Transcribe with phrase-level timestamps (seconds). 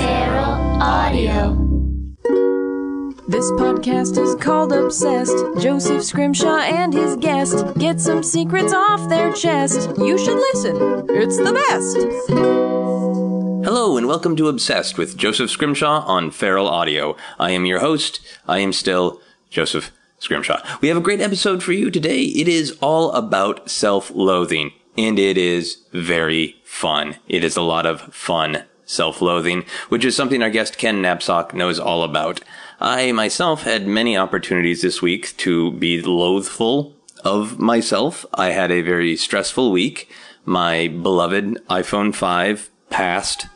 [0.00, 1.56] Feral Audio.
[3.26, 5.36] This podcast is called Obsessed.
[5.60, 9.90] Joseph Scrimshaw and his guest get some secrets off their chest.
[9.98, 11.96] You should listen, it's the best.
[13.64, 17.16] Hello and welcome to Obsessed with Joseph Scrimshaw on Feral Audio.
[17.38, 18.20] I am your host.
[18.46, 20.60] I am still Joseph Scrimshaw.
[20.80, 22.22] We have a great episode for you today.
[22.22, 27.16] It is all about self-loathing and it is very fun.
[27.28, 31.78] It is a lot of fun self-loathing, which is something our guest Ken Napzok knows
[31.78, 32.40] all about.
[32.80, 38.26] I myself had many opportunities this week to be loathful of myself.
[38.34, 40.10] I had a very stressful week.
[40.44, 43.46] My beloved iPhone 5 passed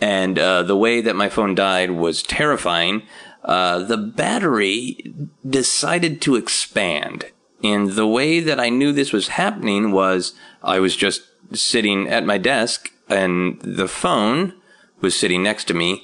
[0.00, 3.02] and uh, the way that my phone died was terrifying.
[3.44, 5.12] Uh, the battery
[5.48, 7.26] decided to expand.
[7.64, 11.22] And the way that I knew this was happening was I was just
[11.52, 14.54] sitting at my desk and the phone
[15.00, 16.02] was sitting next to me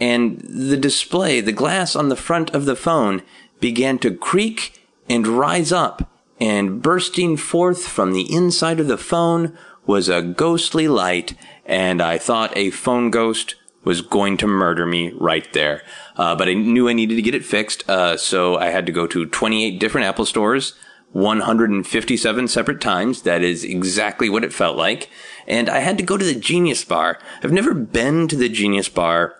[0.00, 3.22] and the display, the glass on the front of the phone
[3.60, 9.56] began to creak and rise up and bursting forth from the inside of the phone
[9.86, 11.34] was a ghostly light
[11.64, 15.82] and I thought a phone ghost was going to murder me right there.
[16.16, 18.92] Uh, but I knew I needed to get it fixed, uh, so I had to
[18.92, 20.74] go to 28 different Apple stores,
[21.16, 23.22] 157 separate times.
[23.22, 25.08] That is exactly what it felt like.
[25.46, 27.18] And I had to go to the Genius Bar.
[27.42, 29.34] I've never been to the Genius Bar,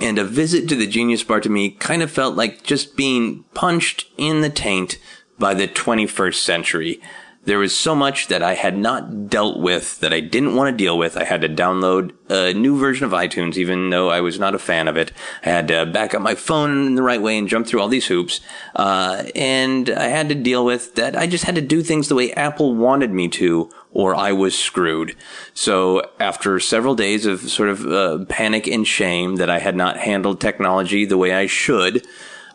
[0.00, 3.44] and a visit to the Genius Bar to me kind of felt like just being
[3.52, 4.98] punched in the taint
[5.38, 7.00] by the 21st century.
[7.44, 10.84] There was so much that I had not dealt with that I didn't want to
[10.84, 11.16] deal with.
[11.16, 14.60] I had to download a new version of iTunes, even though I was not a
[14.60, 15.10] fan of it.
[15.44, 17.88] I had to back up my phone in the right way and jump through all
[17.88, 18.40] these hoops.
[18.76, 21.16] Uh, and I had to deal with that.
[21.16, 24.56] I just had to do things the way Apple wanted me to, or I was
[24.56, 25.16] screwed.
[25.52, 29.96] So after several days of sort of uh, panic and shame that I had not
[29.96, 32.06] handled technology the way I should,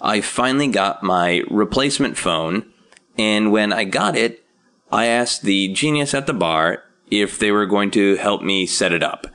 [0.02, 2.72] I finally got my replacement phone.
[3.18, 4.46] And when I got it,
[4.92, 8.92] I asked the genius at the bar if they were going to help me set
[8.92, 9.28] it up.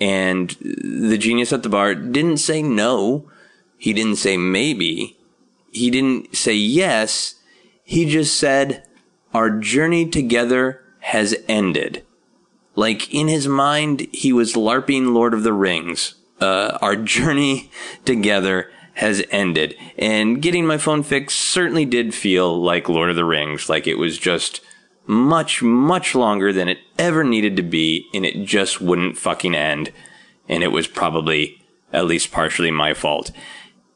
[0.00, 3.30] And the genius at the bar didn't say no.
[3.78, 5.16] He didn't say maybe.
[5.72, 7.36] He didn't say yes.
[7.84, 8.86] He just said,
[9.32, 12.04] our journey together has ended.
[12.74, 16.14] Like in his mind, he was LARPing Lord of the Rings.
[16.40, 17.70] Uh, our journey
[18.04, 19.76] together has ended.
[19.98, 23.68] And getting my phone fixed certainly did feel like Lord of the Rings.
[23.68, 24.60] Like it was just
[25.06, 29.92] much, much longer than it ever needed to be, and it just wouldn't fucking end.
[30.48, 31.62] And it was probably
[31.92, 33.30] at least partially my fault.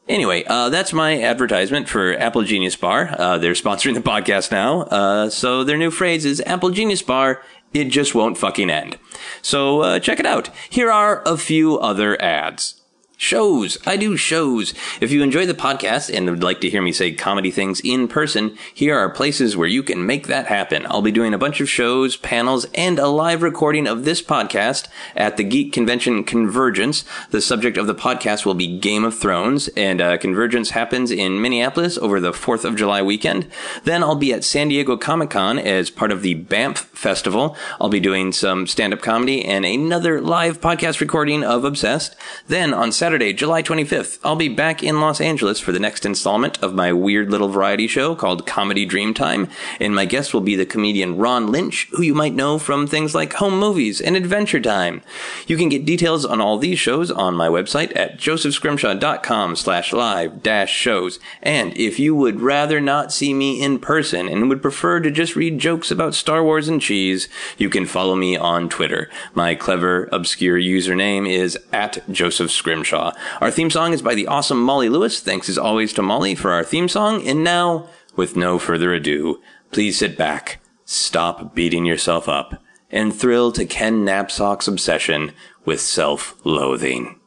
[0.08, 3.14] Anyway, uh, that's my advertisement for Apple Genius Bar.
[3.16, 4.82] Uh, they're sponsoring the podcast now.
[4.82, 7.42] Uh, so their new phrase is Apple Genius Bar.
[7.72, 8.98] It just won't fucking end.
[9.42, 10.50] So uh, check it out.
[10.68, 12.79] Here are a few other ads.
[13.22, 13.76] Shows.
[13.84, 14.72] I do shows.
[14.98, 18.08] If you enjoy the podcast and would like to hear me say comedy things in
[18.08, 20.86] person, here are places where you can make that happen.
[20.88, 24.88] I'll be doing a bunch of shows, panels, and a live recording of this podcast
[25.14, 27.04] at the Geek Convention Convergence.
[27.28, 31.42] The subject of the podcast will be Game of Thrones, and uh, Convergence happens in
[31.42, 33.50] Minneapolis over the 4th of July weekend.
[33.84, 37.54] Then I'll be at San Diego Comic Con as part of the Banff Festival.
[37.78, 42.16] I'll be doing some stand-up comedy and another live podcast recording of Obsessed.
[42.46, 46.06] Then on Saturday, Saturday, July 25th, I'll be back in Los Angeles for the next
[46.06, 49.50] installment of my weird little variety show called Comedy Dreamtime,
[49.80, 53.12] and my guest will be the comedian Ron Lynch, who you might know from things
[53.12, 55.02] like Home Movies and Adventure Time.
[55.48, 60.40] You can get details on all these shows on my website at josephscrimshaw.com slash live
[60.40, 61.18] dash shows.
[61.42, 65.34] And if you would rather not see me in person and would prefer to just
[65.34, 67.28] read jokes about Star Wars and cheese,
[67.58, 69.10] you can follow me on Twitter.
[69.34, 72.99] My clever, obscure username is at Joseph Scrimshaw.
[73.40, 75.20] Our theme song is by the awesome Molly Lewis.
[75.20, 77.26] Thanks as always to Molly for our theme song.
[77.26, 79.40] And now, with no further ado,
[79.72, 85.32] please sit back, stop beating yourself up, and thrill to Ken Napzok's obsession
[85.64, 87.18] with self-loathing.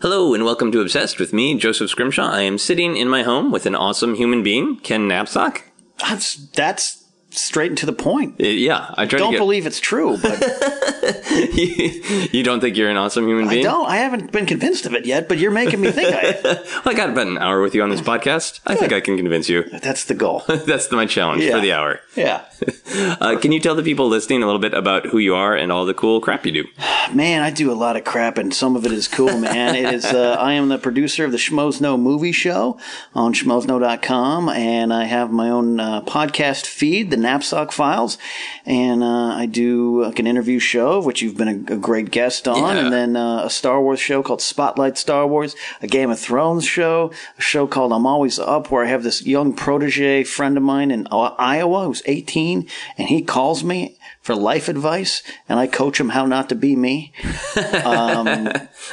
[0.00, 2.28] Hello and welcome to Obsessed with me, Joseph Scrimshaw.
[2.28, 5.62] I am sitting in my home with an awesome human being, Ken Napzok.
[6.00, 7.01] That's that's
[7.32, 8.40] straight and to the point.
[8.40, 9.42] Uh, yeah, I try Don't to get.
[9.42, 10.40] believe it's true, but
[11.54, 12.02] you,
[12.32, 13.66] you don't think you're an awesome human being.
[13.66, 13.86] I don't.
[13.88, 15.28] I haven't been convinced of it yet.
[15.28, 16.14] But you're making me think.
[16.14, 16.32] I,
[16.84, 18.60] Well, I got about an hour with you on this podcast.
[18.66, 19.62] I think I can convince you.
[19.64, 20.42] that's the goal.
[20.48, 21.54] That's my challenge Yeah.
[21.56, 22.00] for the hour.
[22.16, 22.44] Yeah,
[23.20, 25.72] Uh, can you tell the people listening a little bit about who you are and
[25.72, 26.64] all the cool crap you do?
[27.14, 29.74] man, I do a lot of crap, and some of it is cool, man.
[29.74, 30.04] it is.
[30.04, 32.78] Uh, I am the producer of the Schmoes Know movie show
[33.14, 38.18] on schmoesknow.com, and I have my own uh, podcast feed, the Napzok Files,
[38.66, 42.10] and uh, I do like an interview show, of which you've been a, a great
[42.10, 42.84] guest on, Yeah.
[42.84, 46.64] and then uh, a Star Wars show called Spotlight Star Wars, a Game of Thrones
[46.66, 50.62] show, a show called I'm Always Up, where I have this young protege friend of
[50.62, 55.98] mine in Iowa who's 18, and he calls me for life advice, and I coach
[55.98, 57.12] him how not to be me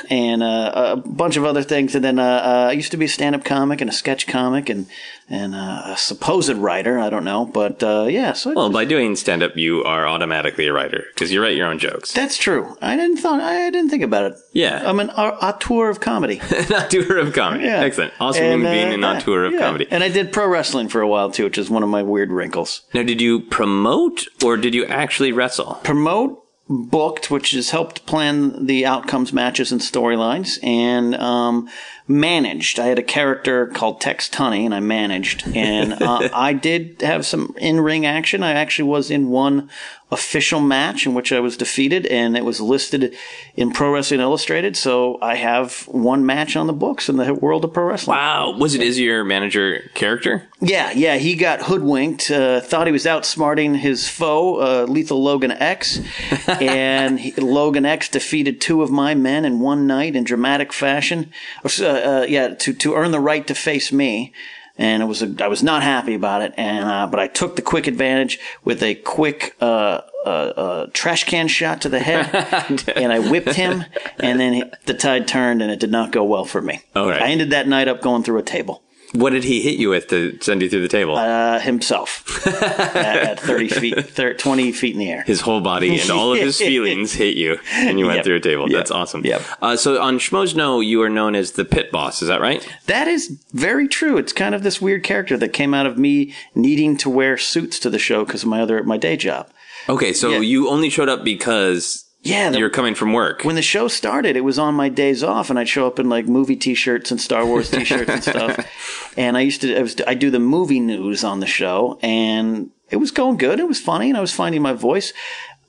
[0.10, 1.96] and uh, a bunch of other things.
[1.96, 4.70] And then uh, uh, I used to be a stand-up comic and a sketch comic
[4.70, 4.88] and
[5.30, 6.98] and uh, a supposed writer.
[7.00, 8.34] I don't know, but uh, yeah.
[8.34, 11.68] So Well, by doing stand up, you are automatically a writer because you write your
[11.68, 12.14] own jokes.
[12.14, 12.76] that's true.
[12.81, 14.38] I didn't thought I didn't think about it.
[14.54, 14.81] Yeah.
[14.90, 16.40] I'm an au- auteur of comedy.
[16.50, 17.66] An auteur of comedy.
[17.66, 17.81] Yeah.
[17.81, 18.14] Excellent.
[18.20, 19.60] Awesome And, human being uh, and auteur of yeah.
[19.60, 19.88] comedy.
[19.92, 22.32] And I did pro wrestling for a while too, which is one of my weird
[22.32, 22.82] wrinkles.
[22.94, 25.80] Now, did you promote or did you actually wrestle?
[25.84, 31.68] promote booked which has helped plan the outcomes matches and storylines and um,
[32.10, 32.80] managed.
[32.80, 35.44] I had a character called tex tunney and i managed.
[35.56, 38.44] And uh, i did have some in-ring action.
[38.44, 39.70] I actually was in one
[40.12, 43.16] official match in which i was defeated and it was listed
[43.56, 47.64] in pro wrestling illustrated so i have one match on the books in the world
[47.64, 48.52] of pro wrestling Wow.
[48.58, 50.48] Was it is your manager character?
[50.62, 52.30] yeah, yeah, he got hoodwinked.
[52.32, 56.00] Uh, thought he was outsmarting his foe, uh, Lethal Logan X,
[56.48, 61.32] and he, Logan X defeated two of my men in one night in dramatic fashion.
[61.64, 64.34] Uh, uh, yeah, to to earn the right to face me.
[64.80, 67.58] And it was a, I was not happy about it, and uh, but I took
[67.58, 72.88] the quick advantage with a quick uh, uh, uh, trash can shot to the head,
[72.96, 73.84] and I whipped him,
[74.20, 76.81] and then he, the tide turned, and it did not go well for me.
[76.96, 77.22] All right.
[77.22, 78.81] I ended that night up going through a table
[79.14, 81.16] What did he hit you with to send you through the table?
[81.16, 85.24] uh, himself at, at 30 feet, thir 20 feet in the air.
[85.24, 88.26] his whole body and all of his feelings hit you, and you went Yep.
[88.26, 88.70] through a table.
[88.70, 88.78] Yep.
[88.78, 89.26] That's awesome.
[89.26, 89.42] Yep.
[89.62, 92.22] Uh, so on Schmoes Know, you are known as the pit boss.
[92.22, 92.66] Is that right?
[92.86, 94.18] That is very true.
[94.18, 97.80] It's kind of this weird character that came out of me needing to wear suits
[97.80, 99.50] to the show because of my other my day job.
[99.88, 100.40] Okay, so Yeah.
[100.42, 103.44] you only showed up because Yeah, the- you're coming from work.
[103.45, 106.10] when the show started, it was on my days off, and I'd show up in
[106.10, 108.66] like movie T-shirts and Star Wars T-shirts and stuff.
[109.18, 112.69] And I used to, I was, I do the movie news on the show, and
[112.89, 113.60] it was going good.
[113.60, 115.12] It was funny, and I was finding my voice.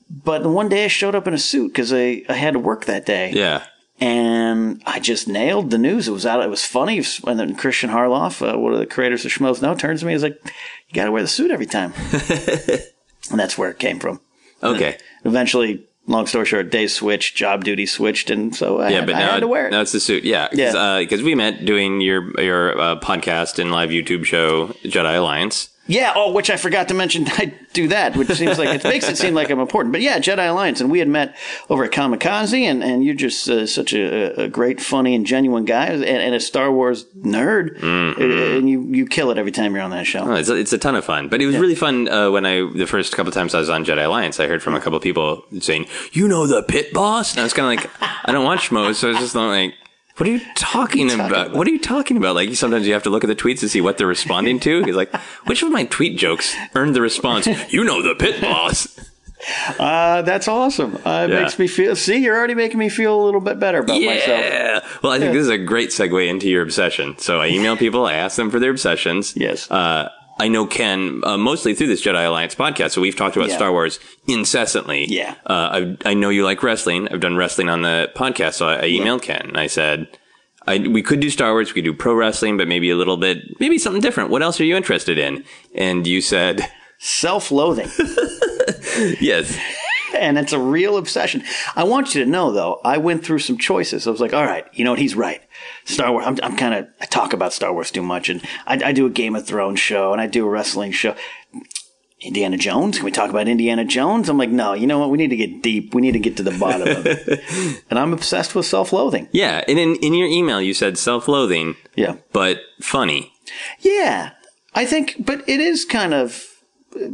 [0.09, 2.85] But one day I showed up in a suit because I, I had to work
[2.85, 3.33] that day.
[3.33, 3.65] yeah.
[3.99, 6.07] and I just nailed the news.
[6.09, 6.43] It was out.
[6.45, 7.03] It was funny.
[7.27, 10.13] And then Christian Harloff, uh, one of the creators of Schmoes Know, turns to me
[10.13, 10.39] and is like,
[10.89, 11.93] "You got to wear the suit every time,"
[13.31, 14.21] and that's where it came from.
[14.63, 14.99] Okay.
[15.25, 19.15] Eventually, long story short, day switched, job duty switched, and so I, Yeah, had, but
[19.17, 19.71] I now, had to wear it.
[19.71, 20.25] now it's the suit.
[20.25, 21.25] Yeah, because Yeah.
[21.25, 25.69] we met doing your your uh, podcast and live YouTube show Jedi Alliance.
[25.91, 26.13] Yeah.
[26.15, 27.27] Oh, which I forgot to mention.
[27.29, 29.93] I do that, which seems like it makes it seem like I'm important.
[29.93, 31.37] But yeah, Jedi Alliance, and we had met
[31.69, 35.65] over at Comikaze, and and you're just uh, such a, a great, funny, and genuine
[35.65, 39.83] guy, and, and a Star Wars nerd, and you you kill it every time you're
[39.83, 40.21] on that show.
[40.21, 41.29] Oh, it's, a, it's a ton of fun.
[41.29, 43.85] But it was really fun uh, when I the first couple times I was on
[43.85, 44.41] Jedi Alliance.
[44.41, 47.53] I heard from a couple people saying, "You know the pit boss," and I was
[47.53, 47.91] kind of like,
[48.25, 49.75] "I don't watch Schmoes," so I was just like.
[50.21, 51.53] What are you talking about?
[51.53, 52.35] What are you talking about?
[52.35, 54.85] Like sometimes you have to look at the tweets to see what they're responding to.
[54.85, 55.15] He's like,
[55.47, 57.47] which of my tweet jokes earned the response?
[57.73, 58.99] You know the pit boss.
[59.79, 60.97] Uh, that's awesome.
[60.97, 61.41] Uh, it Yeah.
[61.41, 61.97] makes me feel.
[61.97, 64.29] See, you're already making me feel a little bit better about myself.
[64.29, 64.81] Yeah.
[65.03, 67.17] Well, I think this is a great segue into your obsession.
[67.17, 69.35] So I email people, I ask them for their obsessions.
[69.35, 69.71] Yes.
[69.71, 70.11] Uh,
[70.41, 72.93] I know Ken uh, mostly through this Jedi Alliance podcast.
[72.93, 73.57] So we've talked about Yeah.
[73.57, 75.05] Star Wars incessantly.
[75.09, 75.35] Yeah.
[75.47, 77.09] Uh, I, I know you like wrestling.
[77.09, 78.55] I've done wrestling on the podcast.
[78.55, 80.09] So I, I emailed Ken and I said,
[80.67, 81.69] I, we could do Star Wars.
[81.69, 84.31] We could do pro wrestling, but maybe a little bit, maybe something different.
[84.31, 85.45] What else are you interested in?
[85.75, 86.67] And you said,
[86.99, 87.89] Self-loathing,
[89.21, 89.59] yes.
[90.15, 91.43] and it's a real obsession.
[91.75, 94.07] I want you to know, though, I went through some choices.
[94.07, 94.99] I was like, all right, you know what?
[95.01, 95.41] He's right.
[95.91, 96.25] Star Wars.
[96.27, 96.89] I'm, I'm kind of.
[97.01, 99.81] I talk about Star Wars too much, and I, I do a Game of Thrones
[99.81, 101.15] show, and I do a wrestling show.
[102.23, 102.97] Indiana Jones?
[102.99, 104.29] Can we talk about Indiana Jones?
[104.29, 104.75] I'm like, no.
[104.75, 105.09] You know what?
[105.11, 105.95] We need to get deep.
[105.95, 107.83] We need to get to the bottom of it.
[107.91, 109.29] and I'm obsessed with self-loathing.
[109.33, 109.65] Yeah.
[109.67, 112.17] And in, in your email, you said self loathing, Yeah.
[112.33, 113.33] but funny.
[113.81, 114.33] Yeah,
[114.75, 116.45] I think, but it is kind of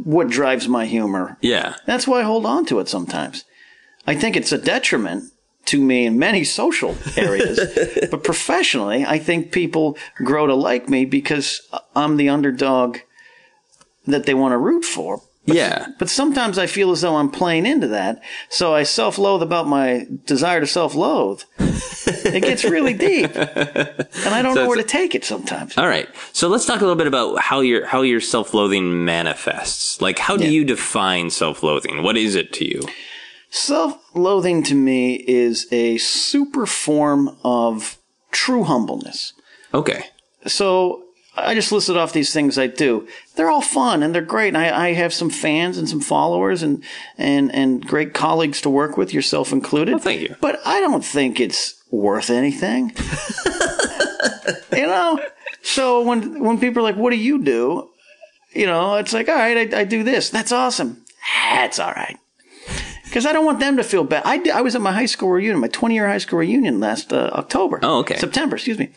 [0.03, 1.37] what drives my humor.
[1.39, 1.75] Yeah.
[1.85, 3.45] That's why I hold on to it sometimes.
[4.05, 5.31] I think it's a detriment
[5.67, 7.59] to me in many social areas,
[8.11, 11.61] but professionally, I think people grow to like me because
[11.95, 12.97] I'm the underdog
[14.05, 15.21] that they want to root for.
[15.45, 15.87] Yeah.
[15.97, 20.05] But sometimes I feel as though I'm playing into that, so I self-loathe about my
[20.25, 21.41] desire to self-loathe.
[21.59, 25.77] it gets really deep, and I don't So know where to take it sometimes.
[25.77, 26.07] All right.
[26.33, 30.01] So let's talk a little bit about how your how your self-loathing manifests.
[30.01, 30.49] Like how do Yeah.
[30.51, 32.03] you define self-loathing?
[32.03, 32.81] What is it to you?
[33.49, 37.97] Self loathing to me is a super form of
[38.31, 39.33] true humbleness.
[39.73, 40.05] Okay.
[40.45, 41.03] So
[41.35, 43.07] I just listed off these things I do.
[43.35, 44.49] They're all fun and they're great.
[44.49, 46.83] And I, I have some fans and some followers and,
[47.17, 49.93] and, and great colleagues to work with, yourself included.
[49.93, 50.35] Well, thank you.
[50.41, 52.93] But I don't think it's worth anything.
[54.75, 55.19] you know?
[55.61, 57.89] So when, when people are like, what do you do?
[58.53, 60.29] You know, it's like, all right, I, I do this.
[60.29, 61.05] That's awesome.
[61.51, 62.17] That's all right.
[63.07, 64.23] Because I don't want them to feel bad.
[64.25, 66.79] I, did- I was at my high school reunion, my 20 year high school reunion
[66.79, 67.79] last uh, October.
[67.83, 68.17] Oh, okay.
[68.17, 68.89] September, excuse me.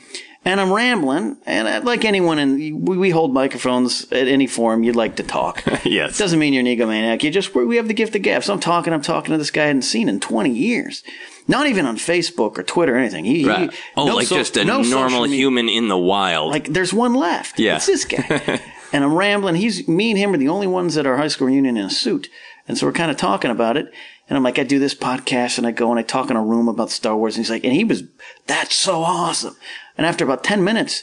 [0.42, 2.56] And I'm rambling, and uh, like anyone, and
[2.88, 4.82] we, we hold microphones at any forum.
[4.82, 5.62] You'd like to talk.
[5.84, 6.16] Yes.
[6.18, 7.22] Doesn't mean you're an egomaniac.
[7.22, 8.42] You just we have the gift of gab.
[8.44, 8.92] So I'm talking.
[8.94, 11.02] I'm talking to this guy I hadn't seen in 20 years.
[11.48, 13.24] Not even on Facebook or Twitter or anything.
[13.26, 13.70] He, Right.
[13.70, 16.50] he- oh, no like so- just a no normal human in the wild.
[16.52, 17.58] Like there's one left.
[17.58, 17.76] Yeah.
[17.76, 18.60] It's this guy.
[18.94, 19.56] and I'm rambling.
[19.56, 21.90] He's me and him are the only ones at our high school reunion in a
[21.90, 22.28] suit.
[22.70, 23.92] And so we're kind of talking about it.
[24.28, 26.44] And I'm like, I do this podcast and I go and I talk in a
[26.44, 27.34] room about Star Wars.
[27.34, 28.04] And he's like, and he was,
[28.46, 29.56] that's so awesome.
[29.98, 31.02] And after about 10 minutes,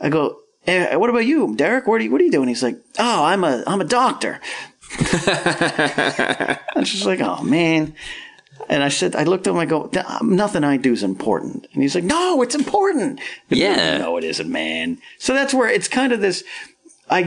[0.00, 1.86] I go, eh, what about you, Derek?
[1.86, 2.48] What are you, what are you doing?
[2.48, 4.40] He's like, oh, I'm a, I'm a doctor.
[6.74, 7.94] I'm just like, oh man.
[8.68, 9.88] And I said, I looked at him, I go,
[10.20, 11.68] nothing I do is important.
[11.72, 13.20] And he's like, no, it's important.
[13.50, 13.98] Yeah.
[13.98, 14.98] No, it isn't, man.
[15.18, 16.42] So that's where it's kind of this.
[17.10, 17.20] I,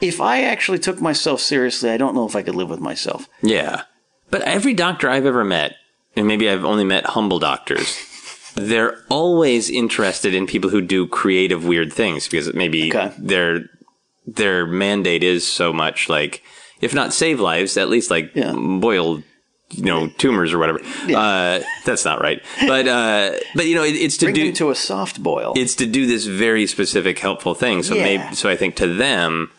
[0.00, 3.28] if I actually took myself seriously, I don't know if I could live with myself.
[3.42, 3.82] Yeah.
[4.30, 5.76] But every doctor I've ever met,
[6.16, 7.96] and maybe I've only met humble doctors,
[8.54, 13.12] they're always interested in people who do creative, weird things because maybe Okay.
[13.18, 13.70] their
[14.26, 16.42] their mandate is so much like,
[16.80, 18.52] if not save lives, at least like Yeah.
[18.54, 19.22] boil,
[19.70, 20.80] you know, tumors or whatever.
[21.14, 22.40] Uh, that's not right.
[22.66, 25.52] But uh, but you know, it, it's to Bring do to a soft boil.
[25.56, 27.82] it's to do this very specific helpful thing.
[27.82, 28.02] So Yeah.
[28.04, 29.50] maybe so I think to them,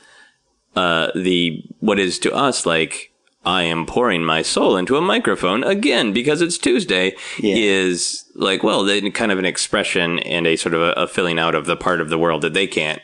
[0.75, 3.11] uh, the what is to us like
[3.45, 7.55] I am pouring my soul into a microphone again because it's Tuesday Yeah.
[7.57, 11.39] is like well, then kind of an expression and a sort of a, a filling
[11.39, 13.01] out of the part of the world that they can't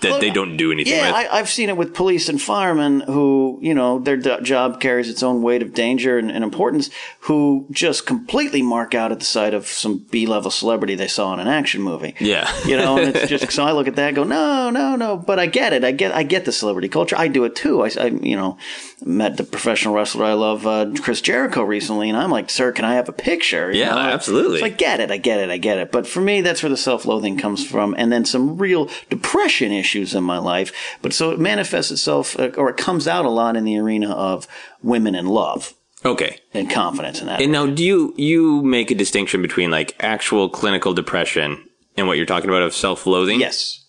[0.00, 1.14] that they don't do anything Yeah, with.
[1.32, 5.08] I, I've seen it with police and firemen who, you know, their do- job carries
[5.10, 6.90] its own weight of danger and, and importance,
[7.20, 11.34] who just completely mark out at the sight of some B level celebrity they saw
[11.34, 12.14] in an action movie.
[12.20, 12.50] Yeah.
[12.66, 15.16] you know, and it's just so I look at that, and go, no, no, no,
[15.16, 15.84] but I get it.
[15.84, 17.16] I get, I get the celebrity culture.
[17.18, 17.82] I do it too.
[17.82, 18.56] I, I you know,
[19.04, 22.84] met the professional wrestler I love, uh, Chris Jericho, recently, and I'm like, sir, can
[22.84, 23.72] I have a picture?
[23.72, 23.98] You Yeah, know?
[23.98, 24.60] absolutely.
[24.60, 25.10] So I get it.
[25.10, 25.50] I get it.
[25.50, 25.92] I get it.
[25.92, 30.14] But for me, that's where the self-loathing comes from, and then some real depression issues
[30.14, 30.72] in my life.
[31.02, 34.10] But so it manifests itself, uh, or it comes out a lot in the arena
[34.12, 34.46] of
[34.82, 36.38] women and love okay.
[36.54, 37.40] and confidence in that.
[37.40, 42.16] And now, do you you make a distinction between like actual clinical depression and what
[42.16, 43.40] you're talking about of self-loathing?
[43.40, 43.82] Yes.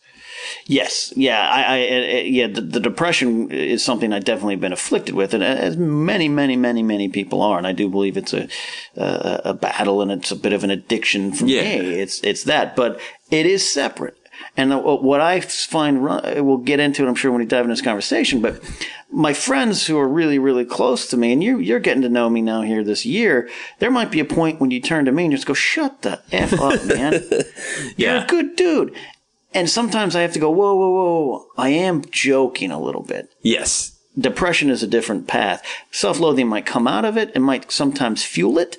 [0.66, 5.14] Yes, yeah, I, I, I yeah, the, the depression is something I've definitely been afflicted
[5.16, 8.34] with, and uh, as many, many, many, many people are, and I do believe it's
[8.34, 8.48] a
[8.96, 11.64] a, a battle and it's a bit of an addiction for Yeah.
[11.64, 12.00] me.
[12.00, 14.18] It's it's that, but it is separate.
[14.58, 17.74] And uh, what I find, we'll get into it, I'm sure, when we dive into
[17.74, 18.42] this conversation.
[18.42, 18.60] But
[19.12, 22.30] my friends who are really, really close to me, and you're you're getting to know
[22.30, 23.50] me now here this year.
[23.80, 26.22] There might be a point when you turn to me and just go, "Shut the
[26.32, 27.24] f up, man."
[27.98, 28.94] You're a good dude.
[29.54, 31.48] And sometimes I have to go, whoa, whoa, whoa.
[31.58, 33.32] I am joking a little bit.
[33.42, 33.98] Yes.
[34.18, 35.64] Depression is a different path.
[35.92, 38.78] Self loathing might come out of it and might sometimes fuel it,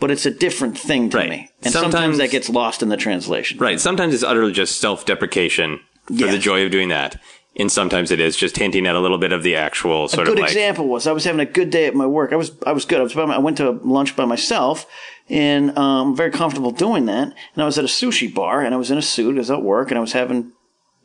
[0.00, 1.30] but it's a different thing to Right.
[1.30, 1.48] me.
[1.62, 3.58] And sometimes, Sometimes- that gets lost in the translation.
[3.58, 3.80] Right.
[3.80, 6.30] Sometimes it's utterly just self-deprecation for Yeah.
[6.32, 7.16] the joy of doing that,
[7.58, 10.28] and sometimes it is just hinting at a little bit of the actual A good
[10.28, 10.44] of like.
[10.50, 12.32] example was I was having a good day at my work.
[12.32, 13.00] I was I was good.
[13.00, 14.86] I was by my, I went to lunch by myself,
[15.30, 17.24] and um, very comfortable doing that.
[17.54, 19.34] And I was at a sushi bar, and I was in a suit.
[19.36, 20.52] I was at work, and I was having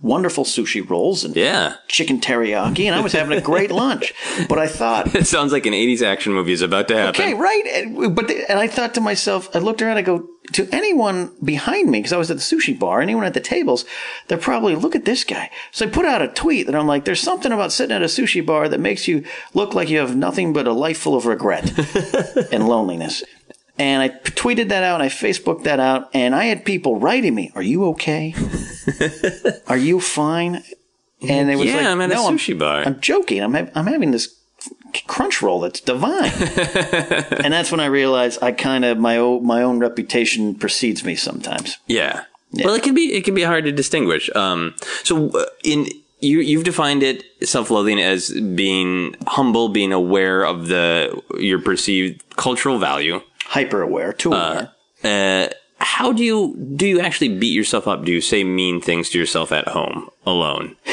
[0.02, 1.76] wonderful sushi rolls and Yeah.
[1.88, 4.14] chicken teriyaki, and I was having a great lunch.
[4.50, 7.22] But I thought, It sounds like an '80s action movie is about to happen.
[7.22, 7.66] okay, right.
[7.68, 11.90] And, but and I thought to myself, I looked around, I go to anyone behind
[11.92, 13.86] me because I was at the sushi bar, anyone at the tables,
[14.28, 15.50] they're probably look at this guy.
[15.72, 18.06] So I put out a tweet that I'm like, there's something about sitting at a
[18.08, 21.26] sushi bar that makes you look like you have nothing but a life full of
[21.28, 21.72] regret
[22.52, 23.24] and loneliness.
[23.78, 27.34] And I tweeted that out, and I Facebooked that out, and I had people writing
[27.34, 28.36] me, "Are you okay?
[29.68, 30.64] Are you fine?"
[31.28, 33.42] And it was Yeah, like, I'm at a "No, sushi bar." I'm joking.
[33.42, 34.36] I'm ha- I'm having this
[35.08, 36.32] crunch roll that's divine.
[37.44, 41.16] and that's when I realized I kind of my own my own reputation precedes me
[41.16, 41.78] sometimes.
[41.88, 42.24] Yeah.
[42.54, 44.30] Well, it can be it can be hard to distinguish.
[44.36, 45.88] Um, so uh, in
[46.20, 52.78] you you've defined it self-loathing as being humble, being aware of the your perceived cultural
[52.78, 53.22] value.
[53.52, 54.72] Hyper aware, too aware.
[55.04, 58.06] Uh, how do you do you actually beat yourself up?
[58.06, 60.78] Do you say mean things to yourself at home alone?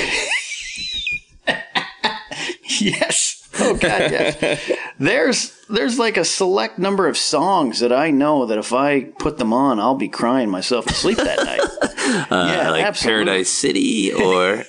[2.81, 3.49] yes.
[3.61, 4.71] Oh God, yes.
[4.99, 9.39] There's there's like a select number of songs that I know that if I put
[9.39, 11.61] them on, I'll be crying myself to sleep that night.
[12.31, 13.25] yeah, Uh, like absolutely.
[13.27, 14.65] Paradise City or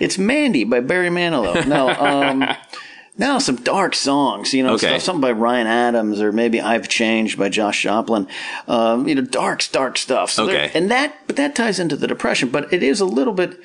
[0.00, 1.66] It's Mandy by Barry Manilow.
[1.66, 2.44] No, um,
[3.16, 4.52] now some dark songs.
[4.52, 4.88] You know, Okay.
[4.88, 8.26] stuff, something by Ryan Adams or maybe I've Changed by Josh Joplin.
[8.68, 10.30] Um, you know, dark, dark stuff.
[10.30, 10.70] So Okay.
[10.74, 12.48] and that, but that ties into the depression.
[12.48, 13.58] But it is a little bit.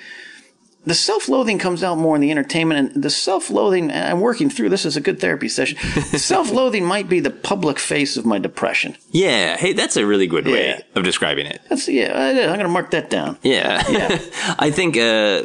[0.85, 3.91] The self-loathing comes out more in the entertainment, and the self-loathing.
[3.91, 5.77] I'm working through this is a good therapy session.
[6.17, 8.95] self-loathing might be the public face of my depression.
[9.11, 9.57] yeah.
[9.57, 10.81] Hey, that's a really good way Yeah.
[10.95, 11.59] of describing it.
[11.69, 12.13] That's yeah.
[12.15, 13.37] I, I'm going to mark that down.
[13.43, 13.83] Yeah.
[13.89, 14.19] Yeah.
[14.57, 15.43] I think uh,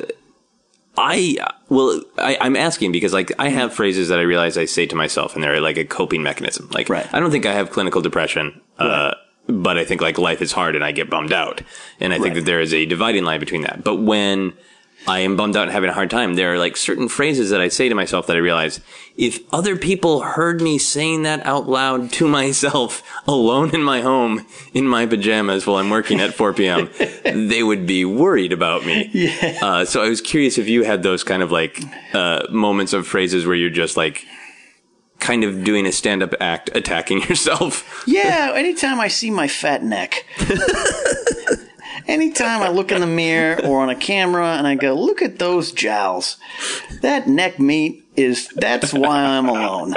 [0.96, 1.36] I
[1.68, 4.96] well, I, I'm asking because like I have phrases that I realize I say to
[4.96, 6.68] myself, and they're like a coping mechanism.
[6.72, 7.06] Like Right.
[7.12, 8.60] I don't think I have clinical depression.
[8.78, 9.14] Uh,
[9.46, 11.60] but I think like life is hard and I get bummed out.
[12.00, 12.34] And I think Right.
[12.36, 13.84] that there is a dividing line between that.
[13.84, 14.54] But when
[15.06, 17.61] I am bummed out and having a hard time, there are like certain phrases that
[17.61, 18.80] I say to myself that I realize
[19.16, 24.46] if other people heard me saying that out loud to myself alone in my home
[24.73, 26.90] in my pajamas while I'm working at 4 p.m.,
[27.25, 29.11] they would be worried about me.
[29.12, 29.58] Yeah.
[29.62, 31.82] Uh, so I was curious if you had those kind of like
[32.14, 34.25] uh, moments of phrases where you're just like
[35.20, 38.04] kind of doing a stand up act attacking yourself.
[38.06, 40.25] Yeah, anytime I see my fat neck.
[42.06, 45.38] Anytime I look in the mirror or on a camera and I go, look at
[45.38, 46.37] those jowls.
[47.02, 49.94] That neck meat is, that's why I'm alone.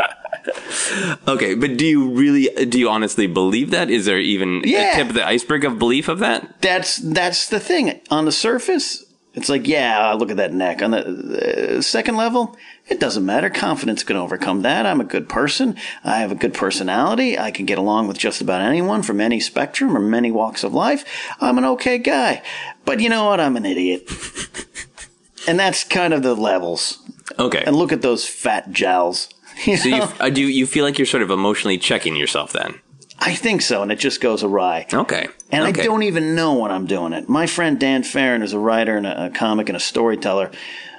[1.27, 3.89] Okay, but do you really, do you honestly believe that?
[3.89, 4.93] Is there even Yeah.
[4.93, 6.61] a tip of the iceberg of belief of that?
[6.61, 7.99] That's, that's the thing.
[8.09, 10.81] On the surface, it's like, yeah, look at that neck.
[10.81, 12.55] On the uh, second level,
[12.89, 13.49] it doesn't matter.
[13.49, 14.85] Confidence can overcome that.
[14.85, 15.75] I'm a good person.
[16.03, 17.37] I have a good personality.
[17.37, 20.73] I can get along with just about anyone from any spectrum or many walks of
[20.73, 21.03] life.
[21.41, 22.41] I'm an okay guy.
[22.85, 23.39] But you know what?
[23.39, 24.09] I'm an idiot.
[25.47, 26.99] and that's kind of the levels.
[27.37, 27.63] Okay.
[27.65, 29.29] And look at those fat jowls.
[29.65, 30.13] You So you, know?
[30.19, 32.79] uh, do you, you feel like you're sort of emotionally checking yourself then?
[33.19, 34.85] I think so, and it just goes awry.
[34.93, 35.27] Okay.
[35.51, 35.81] And okay.
[35.81, 37.27] I don't even know when I'm doing it.
[37.27, 40.51] My friend Dan Farron is a writer and a, a comic and a storyteller.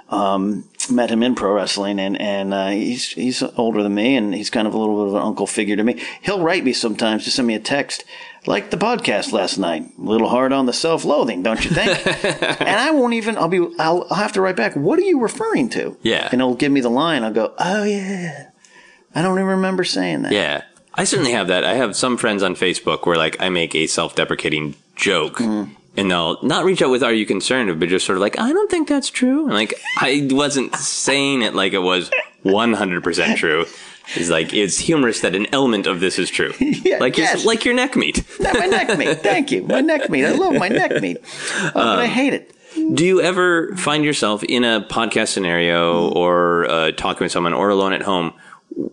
[0.08, 4.34] Um, met him in pro wrestling, and and uh, he's he's older than me, and
[4.34, 6.00] he's kind of a little bit of an uncle figure to me.
[6.22, 8.04] He'll write me sometimes to send me a text,
[8.46, 9.84] like the podcast last night.
[9.98, 12.06] A little hard on the self-loathing, don't you think?
[12.60, 13.36] and I won't even.
[13.36, 13.58] I'll be.
[13.78, 14.74] I'll, I'll have to write back.
[14.76, 15.96] What are you referring to?
[16.02, 16.28] Yeah.
[16.30, 17.22] And he'll give me the line.
[17.24, 17.54] I'll go.
[17.58, 18.50] Oh yeah.
[19.14, 20.32] I don't even remember saying that.
[20.32, 20.64] Yeah.
[20.94, 21.64] I certainly have that.
[21.64, 25.74] I have some friends on Facebook where like I make a self-deprecating joke Mm-hmm.
[25.98, 28.52] And they'll not reach out with are you concerned but just sort of like I
[28.52, 29.44] don't think that's true.
[29.44, 32.10] And like I wasn't saying it like it was
[32.44, 33.66] 100% true.
[34.14, 36.52] It's like it's humorous that an element of this is true.
[36.88, 37.42] Yeah, like yes.
[37.42, 38.24] your like your neck meat.
[38.40, 39.18] My neck meat.
[39.18, 39.62] Thank you.
[39.64, 40.24] My neck meat.
[40.24, 41.18] I love my neck meat.
[41.60, 42.54] Uh, but I hate it.
[42.94, 47.68] Do you ever find yourself in a podcast scenario or uh, talking with someone or
[47.68, 48.32] alone at home,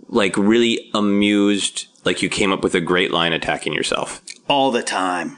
[0.10, 4.22] like really amused, like you came up with a great line attacking yourself?
[4.48, 5.38] All the time.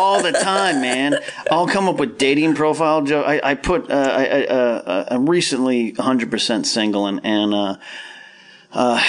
[0.00, 1.18] All the time, man.
[1.50, 3.26] I'll come up with dating profile joke.
[3.26, 7.76] I, I put, uh, I, I, uh, I'm recently 100% single and, and, uh,
[8.70, 9.00] uh,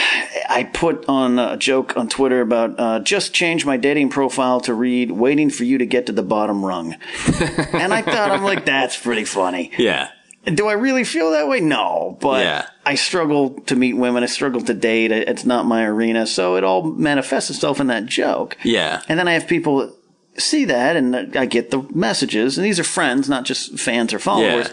[0.49, 4.73] I put on a joke on Twitter about uh, just change my dating profile to
[4.73, 8.63] read "waiting for you to get to the bottom rung," and I thought I'm like
[8.65, 9.71] that's pretty funny.
[9.77, 10.11] Yeah.
[10.45, 11.59] Do I really feel that way?
[11.59, 12.65] No, but Yeah.
[12.85, 14.23] I struggle to meet women.
[14.23, 15.11] I struggle to date.
[15.11, 18.57] It's not my arena, so it all manifests itself in that joke.
[18.63, 19.01] Yeah.
[19.09, 19.93] And then I have people
[20.37, 24.19] see that, and I get the messages, and these are friends, not just fans or
[24.19, 24.69] followers.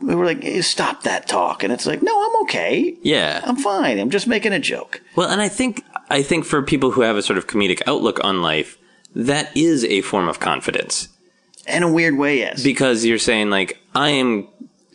[0.00, 2.96] we were like, hey, "Stop that talk," and it's like, "No, I'm okay.
[3.02, 3.40] Yeah.
[3.44, 3.98] I'm fine.
[3.98, 7.16] I'm just making a joke." Well, and I think I think for people who have
[7.16, 8.78] a sort of comedic outlook on life,
[9.14, 11.08] that is a form of confidence
[11.68, 12.62] In a weird way, yes.
[12.62, 14.48] because you're saying like I am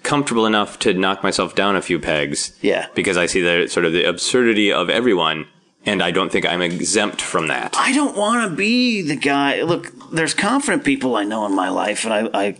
[0.05, 2.55] comfortable enough to knock myself down a few pegs.
[2.61, 2.87] Yeah.
[2.95, 5.47] Because I see the sort of the absurdity of everyone
[5.85, 7.75] and I don't think I'm exempt from that.
[7.77, 9.61] I don't want to be the guy.
[9.61, 12.57] Look, there's confident people I know in my life, and I, I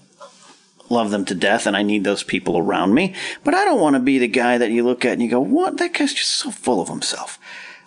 [0.91, 3.15] love them to death, and I need those people around me.
[3.43, 5.39] But I don't want to be the guy that you look at and you go,
[5.39, 5.77] "What?
[5.77, 7.39] That guy's just so full of himself."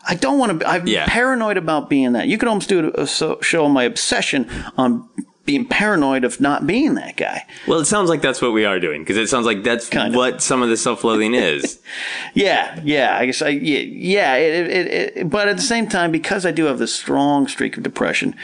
[0.09, 0.59] I don't want to.
[0.59, 1.07] Be, I'm Yeah.
[1.07, 2.27] paranoid about being that.
[2.27, 3.07] You could almost do a, a
[3.41, 5.09] show on my obsession on
[5.49, 7.43] being paranoid of not being that guy.
[7.67, 10.13] Well, it sounds like that's what we are doing because it sounds like that's Kind
[10.13, 10.19] of.
[10.19, 11.81] what some of the self-loathing is.
[12.35, 13.17] Yeah, yeah.
[13.19, 16.51] I guess I yeah, yeah it, it, it, but at the same time, because I
[16.51, 18.37] do have this strong streak of depression,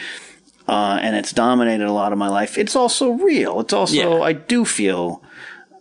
[0.66, 3.60] uh, and it's dominated a lot of my life, it's also real.
[3.60, 4.22] It's also Yeah.
[4.24, 5.22] I do feel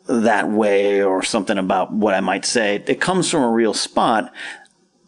[0.07, 2.83] that way or something about what I might say.
[2.85, 4.31] It comes from a real spot.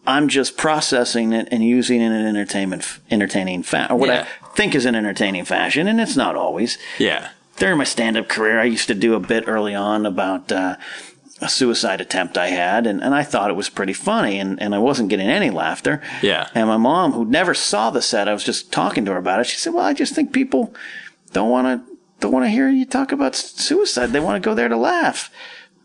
[0.08, 4.26] I'm just processing it and using it in an entertainment, entertaining fa- or what Yeah.
[4.42, 7.30] I think is an entertaining fashion, and it's not always yeah.
[7.58, 10.76] during my stand-up career, I used to do a bit early on about uh,
[11.42, 14.74] a suicide attempt I had, and, and I thought it was pretty funny, and, and
[14.74, 16.02] I wasn't getting any laughter.
[16.22, 16.48] Yeah.
[16.56, 19.42] And my mom, who never saw the set, I was just talking to her about
[19.42, 19.46] it.
[19.48, 20.74] She said, "Well, I just think people
[21.34, 24.08] don't want to don't want to hear you talk about suicide.
[24.14, 25.30] They want to go there to laugh."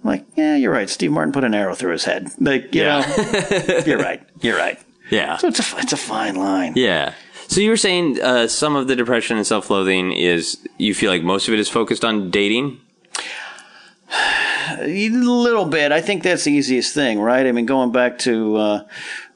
[0.03, 0.89] I'm like, yeah, you're right.
[0.89, 2.31] Steve Martin put an arrow through his head.
[2.41, 3.01] Like, you Yeah.
[3.01, 4.23] know, you're right.
[4.41, 4.79] You're right.
[5.11, 5.37] Yeah.
[5.37, 6.73] So it's a it's a fine line.
[6.77, 7.13] Yeah.
[7.51, 11.25] So you were saying uh, some of the depression and self-loathing is you feel like
[11.25, 12.81] most of it is focused on dating.
[14.79, 15.91] A little bit.
[15.91, 17.45] I think that's the easiest thing, right?
[17.45, 18.85] I mean, going back to, uh,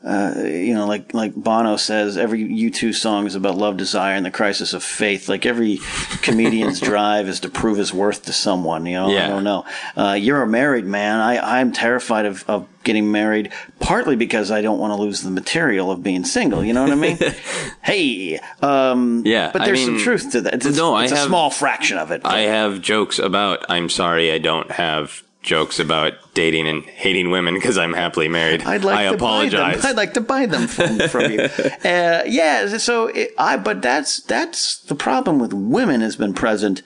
[0.07, 4.27] uh, you know, like like Bono says, every U2 song is about love, desire, and
[4.27, 5.29] the crisis of faith.
[5.31, 5.79] Like every
[6.23, 8.85] comedian's drive is to prove his worth to someone.
[8.87, 9.25] You know, Yeah.
[9.25, 9.65] I don't know.
[9.97, 11.21] Uh, you're a married man.
[11.21, 15.31] I I'm terrified of of getting married, partly because I don't want to lose the
[15.31, 16.63] material of being single.
[16.63, 17.17] You know what I mean?
[17.83, 20.55] hey, um, Yeah, but I there's some truth to that.
[20.67, 22.21] It's, no, I it's a have- small fraction of it.
[22.27, 27.55] I have jokes about I'm sorry I don't have jokes about dating and hating women
[27.55, 28.63] because I'm happily married.
[28.65, 29.77] I'd like I to apologize.
[29.77, 29.87] Buy them.
[29.87, 31.49] I'd like to buy them from, from you.
[31.85, 32.79] Uh, yeah.
[32.79, 36.83] So it, I, but that's that's the problem with women has been present,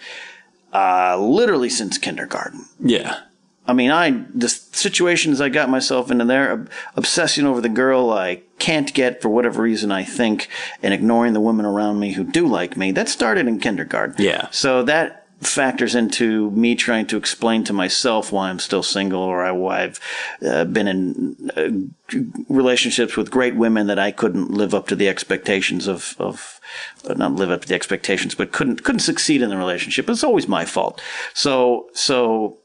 [0.72, 2.66] uh, literally since kindergarten.
[2.80, 3.20] yeah.
[3.66, 8.10] I mean, I the situations I got myself into there, ob- obsessing over the girl
[8.10, 10.48] I can't get for whatever reason I think,
[10.82, 12.92] and ignoring the women around me who do like me.
[12.92, 14.24] That started in kindergarten.
[14.24, 14.48] Yeah.
[14.52, 19.44] So that factors into me trying to explain to myself why I'm still single or
[19.44, 20.00] I- why I've
[20.44, 22.16] uh, been in uh,
[22.48, 26.60] relationships with great women that I couldn't live up to the expectations of of
[27.08, 30.08] uh, not live up to the expectations, but couldn't couldn't succeed in the relationship.
[30.10, 31.00] It's always my fault.
[31.34, 32.58] So so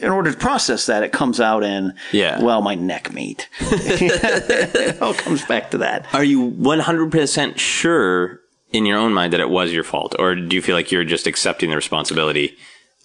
[0.00, 2.42] in order to process that, it comes out in, Yeah.
[2.42, 3.48] well, my neck meat.
[3.60, 6.06] it all comes back to that.
[6.12, 8.42] Are you 100% sure
[8.76, 10.14] in your own mind that it was your fault?
[10.18, 12.56] Or do you feel like you're just accepting the responsibility?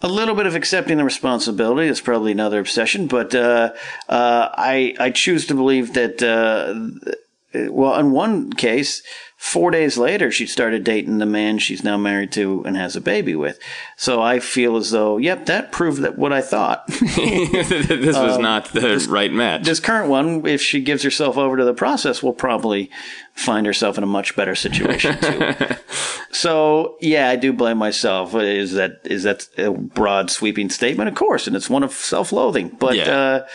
[0.01, 3.71] A little bit of accepting the responsibility is probably another obsession, but uh,
[4.10, 6.21] uh, I I choose to believe that.
[6.21, 7.13] Uh,
[7.53, 9.03] well, in one case,
[9.37, 13.01] four days later, she started dating the man she's now married to and has a
[13.01, 13.59] baby with.
[13.97, 16.87] So I feel as though, yep, that proved that what I thought.
[16.87, 19.63] this was not the right match.
[19.63, 22.89] this current one, if she gives herself over to the process, will probably
[23.33, 25.53] find herself in a much better situation too.
[26.31, 28.35] so yeah, I do blame myself.
[28.35, 31.09] Is that is that a broad sweeping statement?
[31.09, 33.11] Of course, and it's one of self-loathing, but Yeah.
[33.11, 33.47] uh,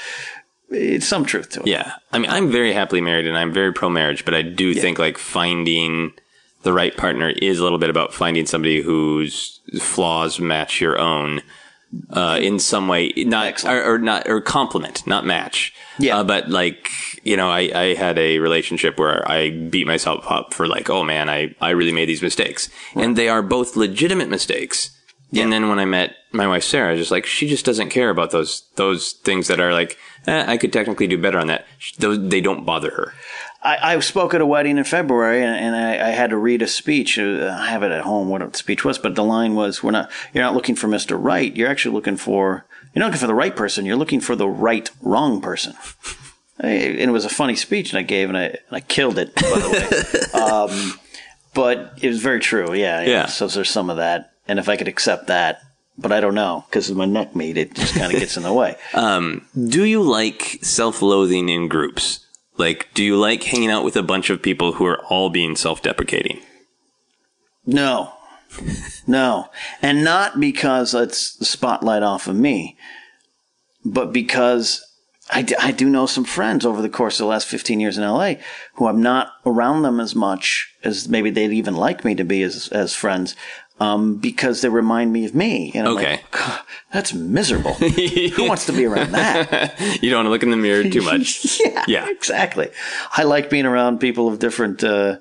[0.71, 1.67] it's some truth to it.
[1.67, 1.95] Yeah.
[2.13, 4.99] I mean, I'm very happily married and I'm very pro marriage, but I do think
[4.99, 6.13] like finding
[6.63, 11.43] the right partner is a little bit about finding somebody whose flaws match your own.
[12.11, 15.73] Uh, in some way, not or, or not or complement, not match.
[16.01, 16.19] Yeah.
[16.19, 16.91] Uh, but like
[17.23, 21.05] you know, I, I had a relationship where I beat myself up for like, oh
[21.05, 24.96] man, I I really made these mistakes, and they are both legitimate mistakes.
[25.43, 27.91] And then when I met my wife Sarah, I was just like she just doesn't
[27.91, 31.47] care about those those things that are like eh, I could technically do better on
[31.49, 31.67] that.
[31.99, 33.15] Those they don't bother her.
[33.63, 36.63] I, I spoke at a wedding in February, and, and I, I had to read
[36.63, 37.19] a speech.
[37.19, 39.91] Uh, I have it at home what the speech was, but the line was, "We're
[39.91, 40.11] not.
[40.33, 41.55] You're not looking for Mister Right.
[41.57, 42.67] You're actually looking for.
[42.95, 43.85] You're not looking for the right person.
[43.85, 45.75] You're looking for the right wrong person."
[46.59, 49.35] And it was a funny speech, and I gave, and I and I killed it.
[49.35, 50.99] By the way, um,
[51.53, 52.73] but it was very true.
[52.73, 53.27] Yeah, Yeah.
[53.27, 55.61] So there's some of that, and if I could accept that,
[55.99, 58.43] but I don't know because of my neck meat, it just kind of gets in
[58.43, 58.77] the way.
[58.95, 62.27] Um, do you like self-loathing in groups?
[62.59, 65.57] Like, do you like hanging out with a bunch of people who are all being
[65.57, 66.41] self-deprecating?
[67.67, 68.13] No.
[69.07, 69.51] No.
[69.83, 72.77] And not because it's the spotlight off of me,
[73.85, 74.83] but because
[75.31, 77.99] I, d- I do know some friends over the course of the last 15 years
[77.99, 78.35] in LA
[78.75, 82.43] who I'm not around them as much as maybe they'd even like me to be
[82.43, 83.35] as, as friends.
[83.79, 85.71] Um, because they remind me of me.
[85.75, 86.13] And I'm Okay.
[86.33, 86.61] like,
[86.95, 87.75] that's miserable.
[87.75, 89.79] Who wants to be around that?
[90.03, 91.61] You don't want to look in the mirror too much.
[91.61, 92.09] yeah, Yeah.
[92.09, 92.71] exactly.
[93.15, 94.83] I like being around people of different.
[94.83, 95.19] Uh,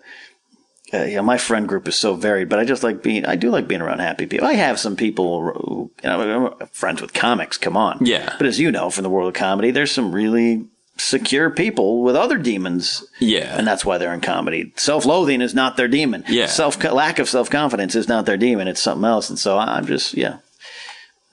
[0.93, 3.25] uh, yeah, my friend group is so varied, but I just like being.
[3.25, 4.47] I do like being around happy people.
[4.47, 7.57] I have some people, who, you know, I'm friends with comics.
[7.57, 8.35] Come on, Yeah.
[8.37, 10.65] But as you know, from the world of comedy, there's some really
[10.97, 13.03] secure people with other demons.
[13.19, 13.57] Yeah.
[13.57, 14.73] and that's why they're in comedy.
[14.77, 16.23] Self-loathing is not their demon.
[16.27, 16.45] Yeah.
[16.47, 18.67] self lack of self-confidence is not their demon.
[18.67, 19.29] It's something else.
[19.29, 20.37] And so I'm just yeah.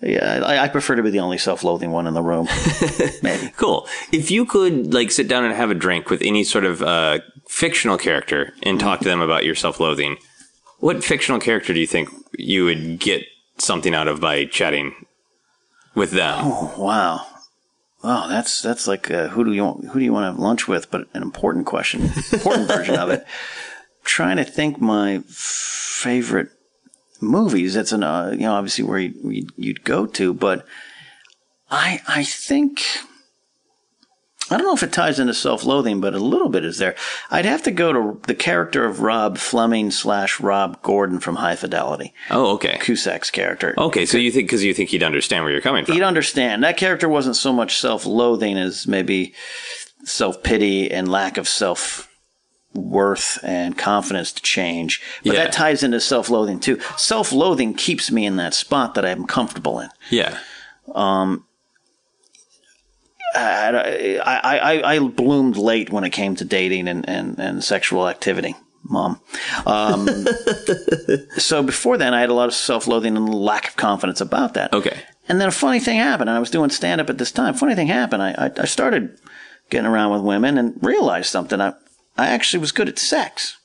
[0.05, 2.49] Yeah, I, I prefer to be the only self-loathing one in the room.
[3.23, 3.53] Maybe.
[3.57, 3.87] Cool.
[4.11, 7.21] If you could like sit down and have a drink with any sort of uh,
[7.49, 10.17] fictional character and talk to them about your self-loathing,
[10.81, 13.23] what fictional character do you think you would get
[13.59, 14.93] something out of by chatting
[15.95, 16.37] with them?
[16.43, 17.25] Oh, wow.
[18.03, 20.39] Wow, that's that's like uh, who do you want, who do you want to have
[20.39, 20.91] lunch with?
[20.91, 23.25] But an important question, important version of it.
[24.05, 26.49] Trying to think my favorite
[27.21, 27.75] movies.
[27.75, 30.67] That's an uh, you know obviously where you, you'd go to, but
[31.71, 32.85] I I think
[34.51, 36.95] I don't know if it ties into self-loathing, but a little bit is there.
[37.31, 41.57] I'd have to go to the character of Rob Fleming slash Rob Gordon from High
[41.57, 42.77] Fidelity, Oh, okay.
[42.81, 43.73] Cusack's character.
[43.79, 45.95] Okay, so you think because you think he'd understand where you're coming from?
[45.95, 49.33] He'd understand that character wasn't so much self-loathing as maybe
[50.05, 52.09] self-pity and lack of self
[52.75, 55.01] worth and confidence to change.
[55.25, 55.45] But Yeah.
[55.45, 56.81] that ties into self-loathing too.
[56.97, 59.91] Self-loathing keeps me in that spot that I'm comfortable in.
[60.11, 60.39] Yeah.
[60.95, 61.45] I,
[63.35, 68.55] I, I, I bloomed late when it came to dating and, and, and sexual activity,
[68.85, 69.21] mom.
[69.67, 70.09] Um,
[71.37, 74.55] so before then, I had a lot of self loathing and lack of confidence about
[74.55, 74.73] that.
[74.73, 74.99] Okay.
[75.29, 77.55] And then a funny thing happened, and I was doing stand up at this time.
[77.55, 78.23] Funny thing happened.
[78.23, 79.19] I, I, I started
[79.71, 81.61] getting around with women and realized something.
[81.61, 81.75] I,
[82.17, 83.59] I actually was good at sex.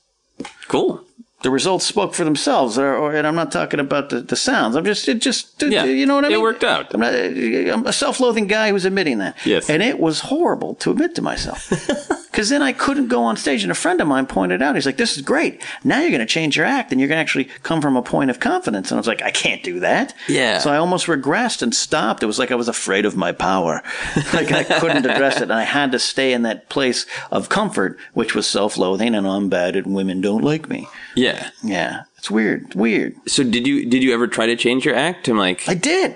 [0.68, 1.04] Cool.
[1.42, 4.74] The results spoke for themselves, or, or and I'm not talking about the, the sounds.
[4.74, 5.84] I'm just, it just, Yeah.
[5.84, 6.38] you know what I mean?
[6.38, 6.92] It worked out.
[6.92, 9.36] I'm, not, I'm a self-loathing guy who's admitting that.
[9.46, 9.70] Yes.
[9.70, 11.70] And it was horrible to admit to myself.
[12.38, 14.86] Because then I couldn't go on stage, and a friend of mine pointed out, he's
[14.86, 15.60] like, "This is great.
[15.82, 18.02] Now you're going to change your act, and you're going to actually come from a
[18.02, 20.60] point of confidence." And I was like, "I can't do that." Yeah.
[20.60, 22.22] So I almost regressed and stopped.
[22.22, 23.82] It was like I was afraid of my power.
[24.32, 27.98] like I couldn't address it, and I had to stay in that place of comfort,
[28.14, 30.86] which was self-loathing, and I'm bad, and women don't like me.
[31.16, 31.50] Yeah.
[31.64, 32.66] Yeah, it's weird.
[32.66, 33.16] It's weird.
[33.26, 35.26] So did you did you ever try to change your act?
[35.26, 36.14] I'm like, I did.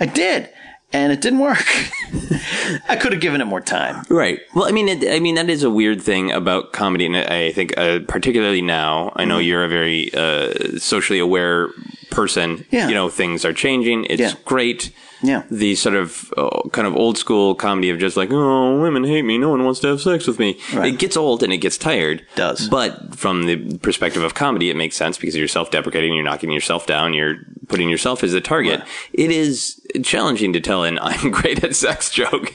[0.00, 0.50] I did.
[0.92, 1.64] And it didn't work.
[2.88, 4.04] I could have given it more time.
[4.10, 4.40] Right.
[4.54, 7.52] Well, I mean, it, I mean that is a weird thing about comedy, and I
[7.52, 9.12] think uh, particularly now.
[9.16, 9.44] I know Mm-hmm.
[9.46, 11.68] you're a very uh, socially aware
[12.10, 12.64] person.
[12.70, 12.88] Yeah.
[12.88, 14.06] You know, things are changing.
[14.10, 14.32] It's Yeah.
[14.44, 14.90] great.
[15.22, 15.42] Yeah.
[15.50, 19.22] The sort of uh, kind of old school comedy of just like, oh, women hate
[19.22, 19.36] me.
[19.38, 20.58] No one wants to have sex with me.
[20.74, 20.94] Right.
[20.94, 22.24] It gets old and it gets tired.
[22.36, 22.68] Does.
[22.68, 26.14] But from the perspective of comedy, it makes sense because you're self-deprecating.
[26.14, 27.12] You're knocking yourself down.
[27.12, 27.36] You're
[27.70, 28.82] putting yourself as a target.
[29.12, 32.54] It is challenging to tell an "I'm great at sex" joke.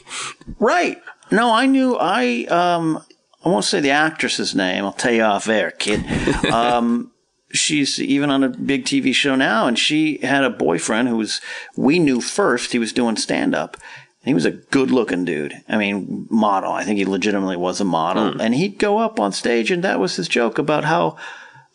[0.60, 1.02] Right.
[1.32, 3.04] No, I knew I um
[3.44, 4.84] I won't say the actress's name.
[4.84, 6.06] I'll tell you off air, kid.
[6.52, 7.12] Um
[7.52, 11.40] she's even on a big TV show now and she had a boyfriend who was
[11.78, 13.78] we knew first he was doing stand up.
[14.22, 15.54] And he was a good looking dude.
[15.70, 16.72] I mean, model.
[16.72, 18.42] I think he legitimately was a model.
[18.42, 21.16] And he'd go up on stage and that was his joke about how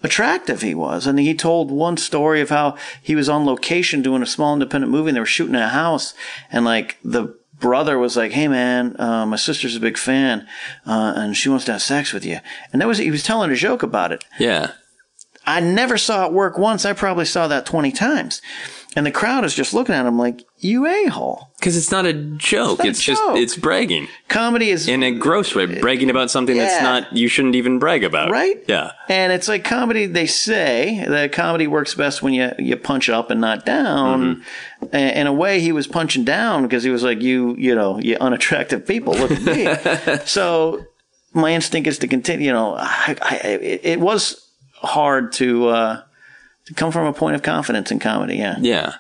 [0.03, 1.07] attractive he was.
[1.07, 4.93] And he told one story of how he was on location doing a small independent
[4.93, 6.15] movie and they were shooting in a house
[6.51, 10.47] and like the brother was like, Hey man, uh, my sister's a big fan,
[10.87, 12.41] uh, and she wants to have sex with you.
[12.73, 14.25] And that was, he was telling a joke about it.
[14.39, 14.73] Yeah.
[15.47, 16.85] I never saw it work once.
[16.85, 18.43] I probably saw that 20 times.
[18.97, 21.53] And the crowd is just looking at him like, you a-hole.
[21.59, 22.79] Because it's not a joke.
[22.79, 26.57] not a It's, just it's bragging Comedy is in a gross way, bragging about something
[26.57, 28.31] that's not you shouldn't even brag about.
[28.31, 28.57] right?
[28.67, 28.91] Yeah.
[29.09, 30.07] And it's like comedy.
[30.07, 34.37] They say that comedy works best when you you punch up and not down.
[34.37, 34.87] Mm-hmm.
[34.93, 38.01] And In a way, he was punching down because he was like, "You, you know,
[38.01, 40.85] you unattractive people, look at me." so
[41.33, 42.47] my instinct is to continue.
[42.47, 46.10] You know, I, I, it, it was hard to uh, to
[46.77, 48.37] come from a point of confidence in comedy.
[48.37, 48.95] Yeah, Yeah.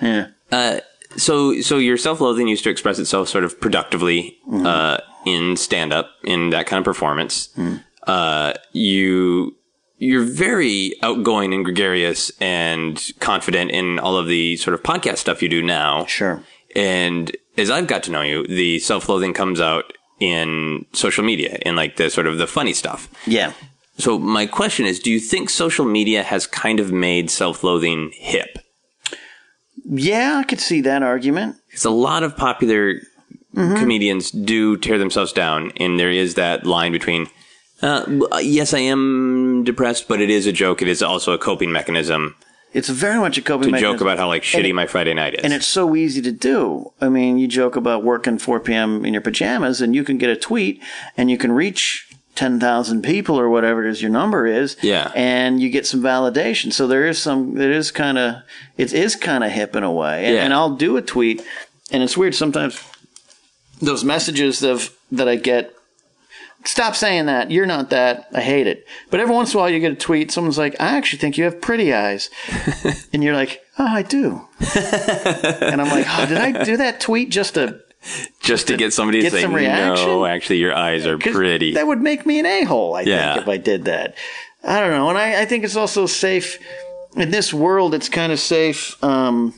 [0.00, 0.26] yeah.
[0.50, 0.80] Uh,
[1.16, 4.66] so so your self-loathing used to express itself sort of productively Mm-hmm.
[4.66, 7.48] uh, in stand-up in that kind of performance.
[7.56, 7.82] Mm.
[8.06, 9.54] Uh, you
[9.98, 15.42] you're very outgoing and gregarious and confident in all of the sort of podcast stuff
[15.42, 16.06] you do now.
[16.06, 16.40] Sure.
[16.76, 21.74] And as I've got to know you, the self-loathing comes out in social media, in
[21.76, 23.08] like the sort of the funny stuff.
[23.26, 23.52] Yeah.
[23.98, 28.58] So my question is, do you think social media has kind of made self-loathing hip?
[29.84, 31.56] Yeah, I could see that argument.
[31.68, 33.00] Because a lot of popular
[33.56, 33.76] Mm-hmm.
[33.76, 37.28] comedians do tear themselves down, and there is that line between,
[37.82, 38.04] uh,
[38.40, 40.82] yes, I am depressed, but it is a joke.
[40.82, 42.36] It is also a coping mechanism
[42.74, 43.94] It's very much a coping to mechanism.
[43.96, 45.40] joke about how like shitty it- my Friday night is.
[45.42, 46.92] And it's so easy to do.
[47.00, 49.04] I mean, you joke about working 4 p.m.
[49.06, 50.80] in your pajamas, and you can get a tweet,
[51.16, 52.06] and you can reach
[52.38, 54.76] 10,000 people or whatever it is your number is.
[54.80, 55.10] Yeah.
[55.16, 56.72] And you get some validation.
[56.72, 58.36] So there is some, it is kind of,
[58.76, 60.24] it is kind of hip in a way.
[60.26, 60.44] And, Yeah.
[60.44, 61.42] and I'll do a tweet,
[61.90, 62.80] and it's weird sometimes
[63.82, 65.74] those messages of, that I get.
[66.64, 67.50] Stop saying that.
[67.50, 68.28] You're not that.
[68.32, 68.86] I hate it.
[69.10, 70.30] But every once in a while, you get a tweet.
[70.30, 72.28] Someone's like, "I actually think you have pretty eyes,"
[73.12, 74.46] and you're like, "Oh, I do."
[74.76, 77.80] and I'm like, oh, "Did I do that tweet just to
[78.40, 80.06] just to get somebody to get say, some reaction?
[80.06, 81.74] no, actually, your eyes are pretty.
[81.74, 82.94] That would make me an a hole.
[82.96, 83.34] I Yeah.
[83.34, 84.14] think if I did that.
[84.64, 86.58] I don't know, and I, I think it's also safe
[87.16, 87.94] in this world.
[87.94, 89.54] It's kind of safe um,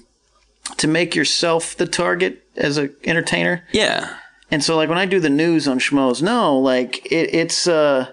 [0.76, 3.64] to make yourself the target as an entertainer.
[3.72, 4.16] yeah.
[4.52, 8.10] And so, like when I do the news on Schmoes Know, like it, it's, uh,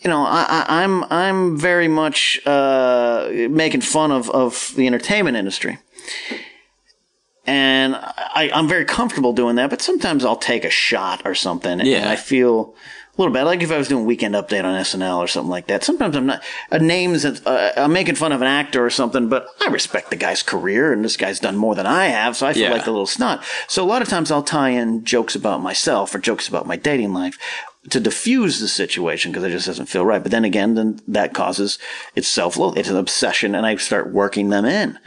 [0.00, 5.36] you know, I, I, I'm I'm very much uh, making fun of of the entertainment
[5.36, 5.76] industry,
[7.46, 9.70] and I, I'm very comfortable doing that.
[9.70, 12.10] But sometimes I'll take a shot or something, and Yeah.
[12.10, 12.74] I feel
[13.16, 13.44] a little bad.
[13.44, 15.82] Like if I was doing Weekend Update on SNL or something like that.
[15.84, 17.24] Sometimes I'm not a names.
[17.24, 20.92] Uh, I'm making fun of an actor or something, but I respect the guy's career,
[20.92, 22.72] and this guy's done more than I have, so I feel Yeah.
[22.72, 23.42] like a little snot.
[23.68, 26.76] So a lot of times I'll tie in jokes about myself or jokes about my
[26.76, 27.38] dating life
[27.88, 30.20] to diffuse the situation because it just doesn't feel right.
[30.22, 31.78] But then again, then that causes
[32.16, 34.98] it's self it's an obsession, and I start working them in.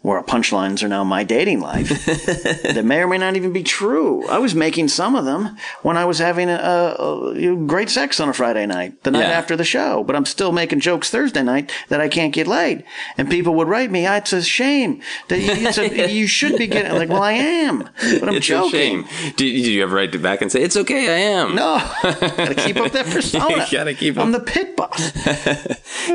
[0.00, 1.88] Where punchlines are now my dating life
[2.62, 4.24] that may or may not even be true.
[4.28, 8.20] I was making some of them when I was having a, a, a great sex
[8.20, 9.30] on a Friday night, the night Yeah.
[9.38, 10.04] after the show.
[10.04, 12.84] But I'm still making jokes Thursday night that I can't get laid,
[13.18, 16.56] and people would write me, "Ah, "It's a shame that you, it's a, you should
[16.56, 17.78] be getting." Like, well, I am,
[18.20, 19.00] but I'm it's joking.
[19.04, 19.32] a shame.
[19.36, 21.08] Did, you ever write it back and say it's okay?
[21.08, 21.56] I am.
[21.56, 23.66] No, gotta keep up that persona.
[23.70, 24.24] Gotta keep up.
[24.24, 25.10] I'm the pit boss.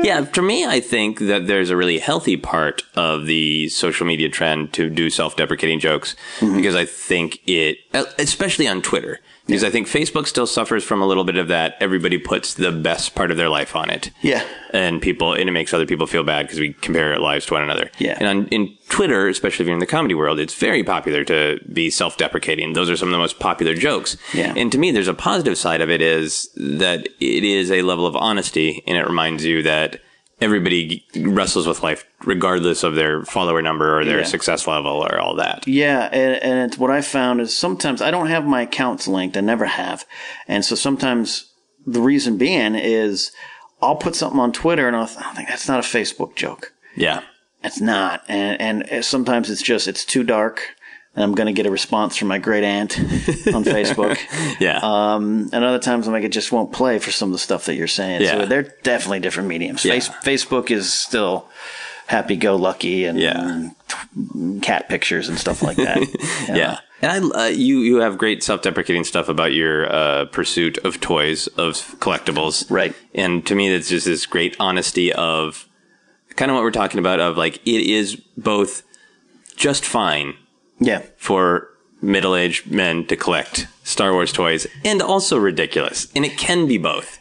[0.02, 4.28] Yeah, for me, I think that there's a really healthy part of the social media
[4.28, 6.56] trend to do self-deprecating jokes Mm-hmm.
[6.56, 7.78] because I think it,
[8.18, 11.76] especially on Twitter, because I think Facebook still suffers from a little bit of that.
[11.80, 14.10] Everybody puts the best part of their life on it.
[14.22, 14.42] Yeah.
[14.72, 17.54] And people, and it makes other people feel bad because we compare our lives to
[17.54, 17.90] one another.
[17.98, 18.16] Yeah.
[18.18, 21.60] And on, in Twitter, especially if you're in the comedy world, it's very popular to
[21.72, 22.72] be self-deprecating.
[22.72, 24.16] Those are some of the most popular jokes.
[24.32, 24.54] Yeah.
[24.56, 28.06] And to me, there's a positive side of it is that it is a level
[28.06, 30.00] of honesty and it reminds you that
[30.40, 34.24] everybody wrestles with life regardless of their follower number or their Yeah.
[34.24, 35.66] success level or all that.
[35.66, 39.36] Yeah, and, and it's what I found is sometimes I don't have my accounts linked.
[39.36, 40.04] I never have,
[40.48, 41.50] and so sometimes
[41.86, 43.30] the reason being is
[43.82, 46.72] I'll put something on Twitter and I'll think that's not a Facebook joke.
[46.96, 47.22] Yeah.
[47.62, 50.74] It's not, and and sometimes it's just it's too dark,
[51.14, 53.04] and I'm going to get a response from my great aunt on
[53.64, 54.18] Facebook.
[54.60, 54.80] Yeah.
[54.82, 57.66] Um, and other times I'm like, it just won't play for some of the stuff
[57.66, 58.22] that you're saying.
[58.22, 58.40] Yeah.
[58.40, 59.84] So they're definitely different mediums.
[59.84, 59.92] Yeah.
[59.92, 61.48] Face, Facebook is still
[62.06, 63.62] happy go lucky and, Yeah.
[64.36, 65.98] and cat pictures and stuff like that.
[66.48, 66.78] yeah.
[67.00, 71.46] And I, uh, you you have great self-deprecating stuff about your uh, pursuit of toys
[71.48, 72.94] of collectibles, Right.
[73.14, 75.68] And to me, that's just this great honesty of
[76.36, 77.20] kind of what we're talking about.
[77.20, 78.82] Of like, it is both
[79.56, 80.34] just fine
[80.80, 81.02] Yeah.
[81.16, 81.68] for
[82.02, 87.18] middle-aged men to collect Star Wars toys, and also ridiculous, and it can be both.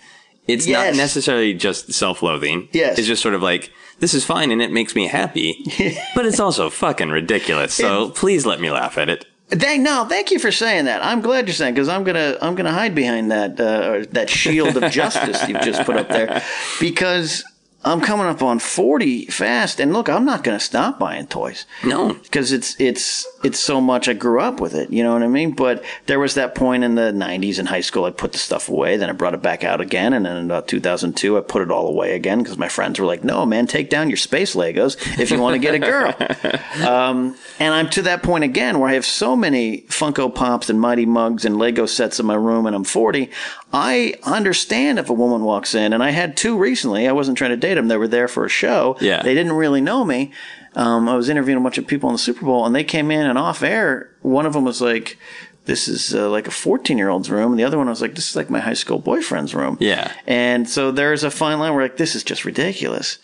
[0.47, 0.93] It's Yes.
[0.93, 2.67] not necessarily just self-loathing.
[2.73, 2.97] Yes.
[2.97, 5.63] it's just sort of like this is fine and it makes me happy,
[6.15, 7.73] but it's also fucking ridiculous.
[7.73, 9.25] So please let me laugh at it.
[9.49, 11.05] Thank no, thank you for saying that.
[11.05, 14.29] I'm glad you're saying because I'm gonna I'm gonna hide behind that uh, or that
[14.29, 16.41] shield of justice you've just put up there
[16.81, 17.43] because
[17.85, 21.65] I'm coming up on 40 fast, and look, I'm not gonna stop buying toys.
[21.83, 22.13] No.
[22.13, 24.89] because it's it's it's so much I grew up with it.
[24.89, 25.51] You know what I mean?
[25.51, 28.05] But there was that point in the '90s in high school.
[28.05, 30.45] I put the stuff away, then I brought it back out again, and then in
[30.45, 33.67] about 2002, I put it all away again because my friends were like, "No, man,
[33.67, 36.15] take down your space Legos if you want to get a girl."
[36.87, 40.79] um, and I'm to that point again where I have so many Funko Pops and
[40.79, 43.29] Mighty Mugs and Lego sets in my room, and I'm 40.
[43.73, 47.07] I understand if a woman walks in, and I had two recently.
[47.07, 48.97] I wasn't trying to date them; they were there for a show.
[49.01, 49.21] Yeah.
[49.21, 50.31] they didn't really know me.
[50.75, 53.11] Um, I was interviewing a bunch of people in the Super Bowl, and they came
[53.11, 54.09] in and off air.
[54.21, 55.17] One of them was like,
[55.65, 58.15] "This is uh, like a 14 year old's room," and the other one was like,
[58.15, 60.11] "This is like my high school boyfriend's room." Yeah.
[60.25, 63.19] And so there's a fine line where like, this is just ridiculous.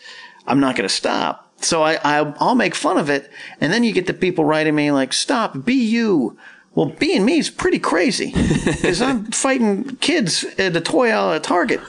[0.46, 1.52] I'm not going to stop.
[1.62, 4.74] So I, I I'll make fun of it, and then you get the people writing
[4.74, 6.38] me like, "Stop, be you."
[6.74, 11.42] Well, being me is pretty crazy because I'm fighting kids at the toy aisle at
[11.42, 11.80] Target,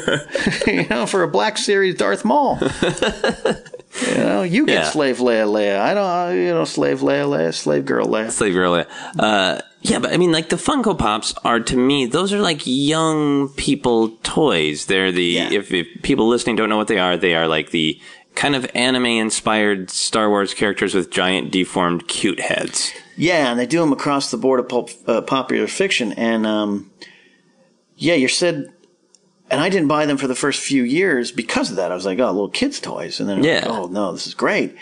[0.66, 2.58] you know, for a Black Series Darth Maul.
[4.08, 4.90] You know, you get Yeah.
[4.90, 5.78] slave Leia Leia.
[5.78, 8.30] I don't, you know, slave Leia Leia, slave girl Leia.
[8.30, 8.84] Slave Girl.
[9.18, 12.62] Uh, yeah, but I mean, like the Funko Pops are to me, those are like
[12.64, 14.86] young people toys.
[14.86, 15.50] They're the Yeah.
[15.52, 18.00] if, if people listening don't know what they are, they are like the
[18.34, 22.92] kind of anime inspired Star Wars characters with giant deformed cute heads.
[23.16, 26.12] Yeah, and they do them across the board of pulp, uh, popular fiction.
[26.12, 26.90] And um,
[27.96, 28.72] yeah, you said,
[29.50, 31.92] and I didn't buy them for the first few years because of that.
[31.92, 33.68] I was like, oh, little kids' toys, and then I'm like, Yeah.
[33.68, 34.74] oh no, this is great.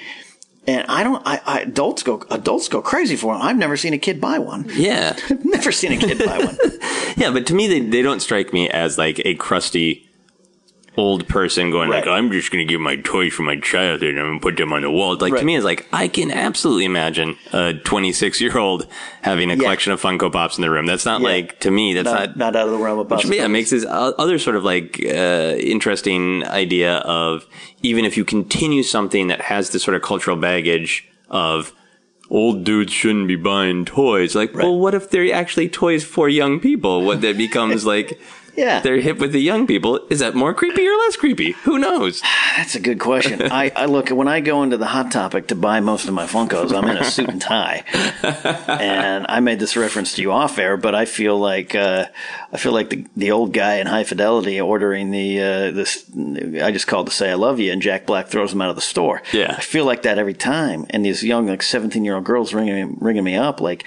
[0.66, 3.42] And I don't, I, I adults go, adults go crazy for them.
[3.42, 4.66] I've never seen a kid buy one.
[4.74, 6.56] Yeah, never seen a kid buy one.
[7.16, 10.08] yeah, but to me, they they don't strike me as like a crusty
[11.00, 14.18] old person going like, "I'm just going to give my toys from my childhood and
[14.20, 16.30] I'm going to put them on the wall." Like to me, it's like I can
[16.30, 18.86] absolutely imagine a 26 year old
[19.22, 20.86] having a collection of Funko Pops in their room.
[20.86, 21.28] That's not Yeah.
[21.28, 21.94] like to me.
[21.94, 23.40] That's Not, not not out of the realm of Which, possibility.
[23.40, 27.46] yeah, makes this other sort of like uh, interesting idea of
[27.82, 31.72] even if you continue something that has this sort of cultural baggage of
[32.32, 34.34] old dudes shouldn't be buying toys.
[34.36, 37.02] Like, well, what if they're actually toys for young people?
[37.04, 38.20] What that becomes like
[38.56, 38.80] Yeah.
[38.80, 40.00] they're hip with the young people.
[40.10, 41.52] Is that more creepy or less creepy?
[41.64, 42.20] Who knows?
[42.56, 43.42] That's a good question.
[43.52, 46.26] I, I look when I go into the Hot Topic to buy most of my
[46.26, 46.76] Funkos.
[46.76, 47.84] I'm in a suit and tie,
[48.22, 52.06] and I made this reference to you off air, but I feel like uh,
[52.52, 56.04] I feel like the the old guy in High Fidelity ordering the uh, this.
[56.62, 58.76] I just called to say I love you, and Jack Black throws him out of
[58.76, 59.22] the store.
[59.32, 59.54] Yeah.
[59.56, 62.96] I feel like that every time, and these young like 17 year old girls ringing
[63.00, 63.84] ringing me up like.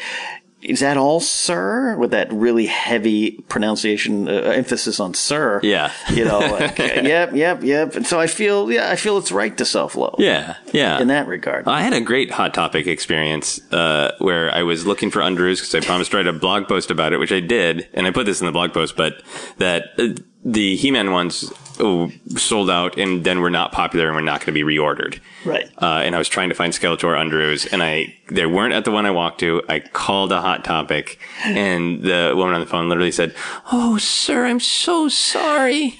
[0.63, 1.95] Is that all, sir?
[1.97, 5.59] With that really heavy pronunciation, uh, emphasis on sir.
[5.63, 5.91] Yeah.
[6.11, 7.95] You know, like, uh, yep, yep, yep.
[7.95, 10.15] And so I feel, yeah, I feel it's right to self love.
[10.17, 10.99] Yeah, yeah.
[10.99, 11.67] In that regard.
[11.67, 15.75] I had a great Hot Topic experience uh, where I was looking for underoos because
[15.75, 18.25] I promised to write a blog post about it, which I did, and I put
[18.25, 19.21] this in the blog post, but
[19.57, 20.09] that uh,
[20.43, 24.47] the He-Man ones oh, sold out and then we're not popular and we're not going
[24.47, 25.19] to be reordered.
[25.45, 25.69] Right.
[25.81, 28.91] Uh, and I was trying to find Skeletor underoos, and I they weren't at the
[28.91, 29.61] one I walked to.
[29.67, 33.35] I called a Hot Topic, and the woman on the phone literally said,
[33.71, 35.97] "Oh, sir, I'm so sorry."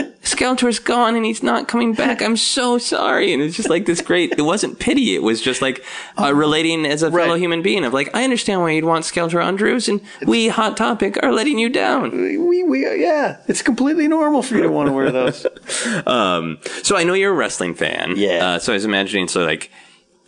[0.22, 2.22] Skeletor's gone and he's not coming back.
[2.22, 3.32] I'm so sorry.
[3.32, 5.14] And it's just like this great, it wasn't pity.
[5.14, 5.84] It was just like
[6.18, 9.42] uh, relating as a fellow human being of like, I understand why you'd want Skeletor
[9.42, 12.10] underoos and we, Hot Topic, are letting you down.
[12.48, 15.46] we, we, yeah, it's completely normal for you to want to wear those.
[16.82, 18.14] So I know you're a wrestling fan.
[18.16, 18.46] Yeah.
[18.54, 19.70] Uh, so I was imagining, so like,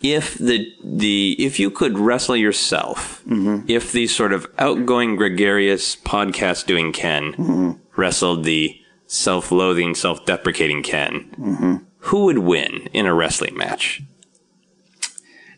[0.01, 3.65] if the the if you could wrestle yourself, Mm-hmm.
[3.69, 7.71] if the sort of outgoing gregarious podcast doing Ken Mm-hmm.
[7.95, 8.77] wrestled the
[9.13, 11.75] self-loathing, self-deprecating Ken, Mm-hmm.
[11.99, 14.01] who would win in a wrestling match?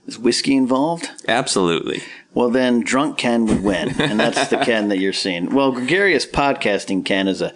[0.06, 1.10] Is whiskey involved?
[1.28, 2.04] Absolutely.
[2.34, 5.56] Well, then drunk Ken would win, and that's the Ken that you're seeing.
[5.56, 7.54] Well, gregarious podcasting Ken is a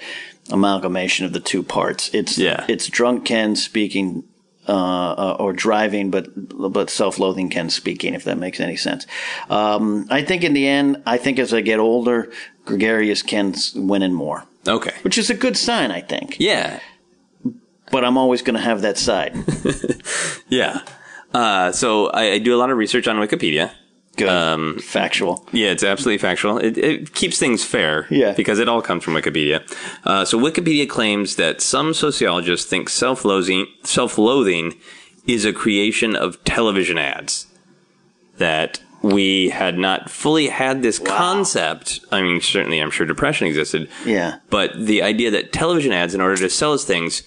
[0.52, 2.10] amalgamation of the two parts.
[2.14, 2.66] It's Yeah.
[2.68, 4.24] it's drunk Ken speaking
[4.68, 6.28] uh, uh, or driving, but
[6.72, 8.14] but self-loathing Ken speaking.
[8.16, 9.06] If that makes any sense.
[9.50, 12.32] Um, I think in the end, I think as I get older,
[12.66, 14.94] gregarious Ken's winning more, Okay.
[15.04, 15.92] which is a good sign.
[15.92, 16.80] I think, Yeah.
[17.92, 19.34] but I'm always going to have that side.
[20.50, 20.82] Yeah.
[21.34, 23.72] Uh, so I, I do a lot of research on Wikipedia.
[24.18, 25.48] Good, Um, factual.
[25.54, 26.58] Yeah, it's absolutely factual.
[26.58, 28.08] It, it keeps things fair.
[28.10, 28.34] Yeah.
[28.34, 29.62] Because it all comes from Wikipedia.
[30.04, 34.74] Uh, so Wikipedia claims that some sociologists think self-loathing, self-loathing
[35.28, 37.46] is a creation of television ads.
[38.40, 42.02] That we had not fully had this concept.
[42.12, 43.90] I mean, certainly I'm sure depression existed.
[44.06, 44.40] Yeah.
[44.50, 47.24] But the idea that television ads, in order to sell us things,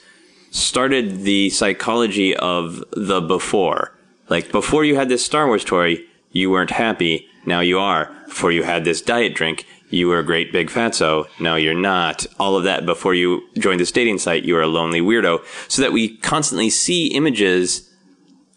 [0.51, 3.97] started the psychology of the before.
[4.29, 5.99] Like before you had this Star Wars toy,
[6.31, 7.27] you weren't happy.
[7.47, 8.15] Now you are.
[8.27, 11.27] Before you had this diet drink, you were a great big fatso.
[11.41, 12.27] Now you're not.
[12.39, 15.45] All of that before you joined this dating site, you were a lonely weirdo.
[15.69, 17.91] So that we constantly see images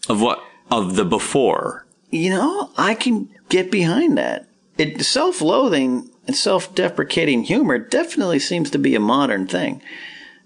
[0.08, 1.85] of what of the before.
[2.16, 4.48] You know, I can get behind that.
[4.78, 9.82] It self-loathing and self-deprecating humor definitely seems to be a modern thing.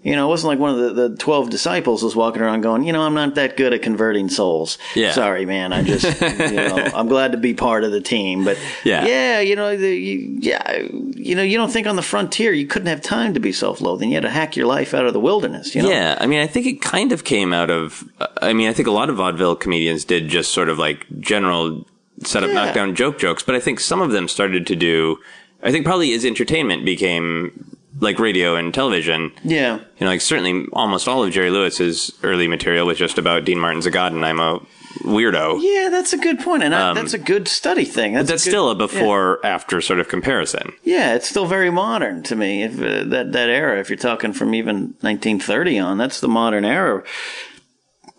[0.03, 2.83] You know, it wasn't like one of the, the 12 disciples was walking around going,
[2.85, 4.79] you know, I'm not that good at converting souls.
[4.95, 5.11] Yeah.
[5.11, 5.73] Sorry, man.
[5.73, 8.43] I just, you know, I'm glad to be part of the team.
[8.43, 9.05] But Yeah.
[9.05, 12.65] yeah, you know, the, you, yeah, you know, you don't think on the frontier you
[12.65, 14.09] couldn't have time to be self-loathing.
[14.09, 15.89] You had to hack your life out of the wilderness, you know?
[15.89, 18.03] Yeah, I mean, I think it kind of came out of.
[18.41, 21.85] I mean, I think a lot of vaudeville comedians did just sort of like general
[22.23, 22.55] set up, Yeah.
[22.55, 25.19] knockdown joke jokes, but I think some of them started to do.
[25.61, 29.31] I think probably as entertainment became like radio and television.
[29.43, 29.75] Yeah.
[29.77, 33.59] You know, like certainly almost all of Jerry Lewis's early material was just about Dean
[33.59, 34.59] Martin's a god and I'm a
[35.03, 35.59] weirdo.
[35.61, 38.13] Yeah, that's a good point, and I, that's a good study thing.
[38.13, 40.73] That's, Um, That's a good- still a before after sort of comparison.
[40.83, 42.63] Yeah, it's still very modern to me.
[42.63, 46.65] If uh, that that era, if you're talking from even 1930 on, that's the modern
[46.65, 47.03] era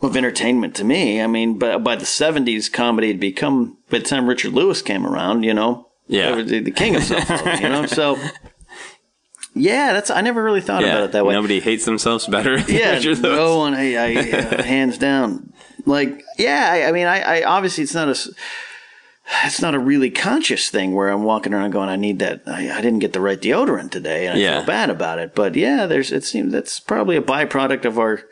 [0.01, 1.21] of entertainment to me.
[1.23, 3.77] I mean, by, by the 70s, comedy had become.
[3.91, 6.41] By the time Richard Lewis came around, you know, Yeah.
[6.43, 7.29] the, the king of self
[7.61, 7.87] you know.
[7.93, 8.17] So,
[9.55, 10.11] yeah, that's.
[10.11, 11.35] I never really thought about it that way.
[11.35, 12.59] nobody hates themselves better.
[12.69, 13.75] Yeah, no one.
[13.75, 15.53] I, I uh, hands down.
[15.85, 16.69] Like, yeah.
[16.73, 18.17] I, I mean, I, I obviously it's not a
[19.45, 22.43] It's not a really conscious thing where I'm walking around going, "I need that.
[22.47, 24.59] I, I didn't get the right deodorant today, and I Yeah.
[24.59, 26.11] feel bad about it." But yeah, there's.
[26.13, 28.23] It seems that's probably a byproduct of our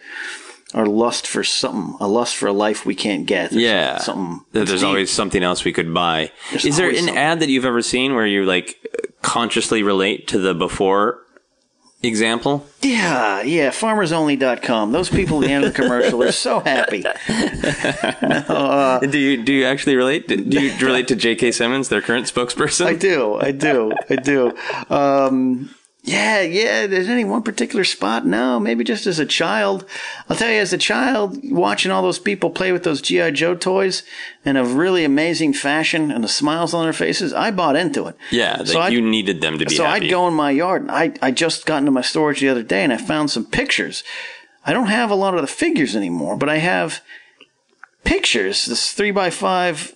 [0.74, 3.52] our lust for something, a lust for a life we can't get.
[3.52, 3.98] Yeah.
[3.98, 4.44] something.
[4.52, 4.84] There's deep.
[4.84, 6.30] always something else we could buy.
[6.50, 7.16] There's Is there an something.
[7.16, 8.76] ad that you've ever seen where you like
[9.22, 11.18] consciously relate to the before
[12.02, 12.66] example?
[12.82, 14.92] Yeah, yeah, farmersonly.com.
[14.92, 17.02] Those people at the end of the commercial are so happy.
[19.10, 20.28] do you do you actually relate?
[20.28, 21.52] Do you relate to J.K.
[21.52, 22.86] Simmons, their current spokesperson?
[22.86, 24.56] I do, I do, I do.
[24.88, 26.86] Um, Yeah, yeah.
[26.86, 28.24] There's any one particular spot?
[28.26, 29.84] No, maybe just as a child.
[30.28, 33.54] I'll tell you, as a child, watching all those people play with those GI Joe
[33.54, 34.02] toys
[34.44, 38.16] in a really amazing fashion and the smiles on their faces, I bought into it.
[38.30, 40.06] Yeah, like So you needed them to be so happy.
[40.06, 40.82] I'd go in my yard.
[40.82, 43.44] and I I just got into my storage the other day and I found some
[43.44, 44.02] pictures.
[44.64, 47.02] I don't have a lot of the figures anymore, but I have
[48.04, 48.66] pictures.
[48.66, 49.94] This three by five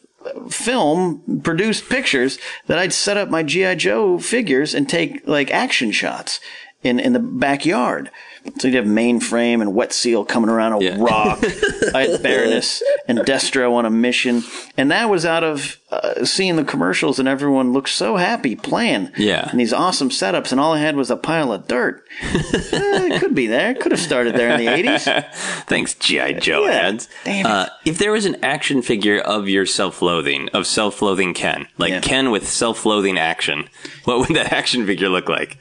[0.50, 5.90] film produced pictures that I'd set up my GI Joe figures and take like action
[5.92, 6.40] shots
[6.82, 8.10] in in the backyard.
[8.58, 10.96] So you'd have mainframe and wet seal coming around a Yeah.
[10.98, 11.38] rock.
[11.94, 14.42] I had Baroness and Destro on a mission,
[14.76, 19.10] and that was out of uh, seeing the commercials and everyone looked so happy playing.
[19.16, 19.48] Yeah.
[19.50, 22.04] and these awesome setups, and all I had was a pile of dirt.
[22.74, 23.70] Eh, it could be there.
[23.72, 25.04] It Could have started there in the eighties.
[25.66, 26.72] Thanks, GI Joe Yeah.
[26.72, 27.08] ads.
[27.24, 27.46] Damn.
[27.46, 32.00] Uh, if there was an action figure of your self-loathing, of self-loathing Ken, like Yeah.
[32.00, 33.68] Ken with self-loathing action,
[34.04, 35.58] what would that action figure look like?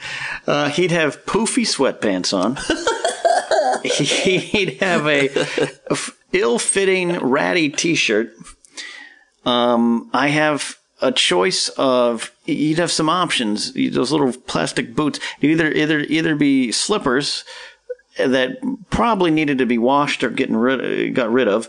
[0.47, 2.55] Uh, he'd have poofy sweatpants on.
[3.84, 8.34] he'd have a, a f- ill-fitting, ratty T-shirt.
[9.45, 12.31] Um, I have a choice of.
[12.45, 13.73] You'd have some options.
[13.73, 15.19] Those little plastic boots.
[15.41, 17.43] Either either either be slippers
[18.17, 18.57] that
[18.89, 21.67] probably needed to be washed or getting rid got rid of.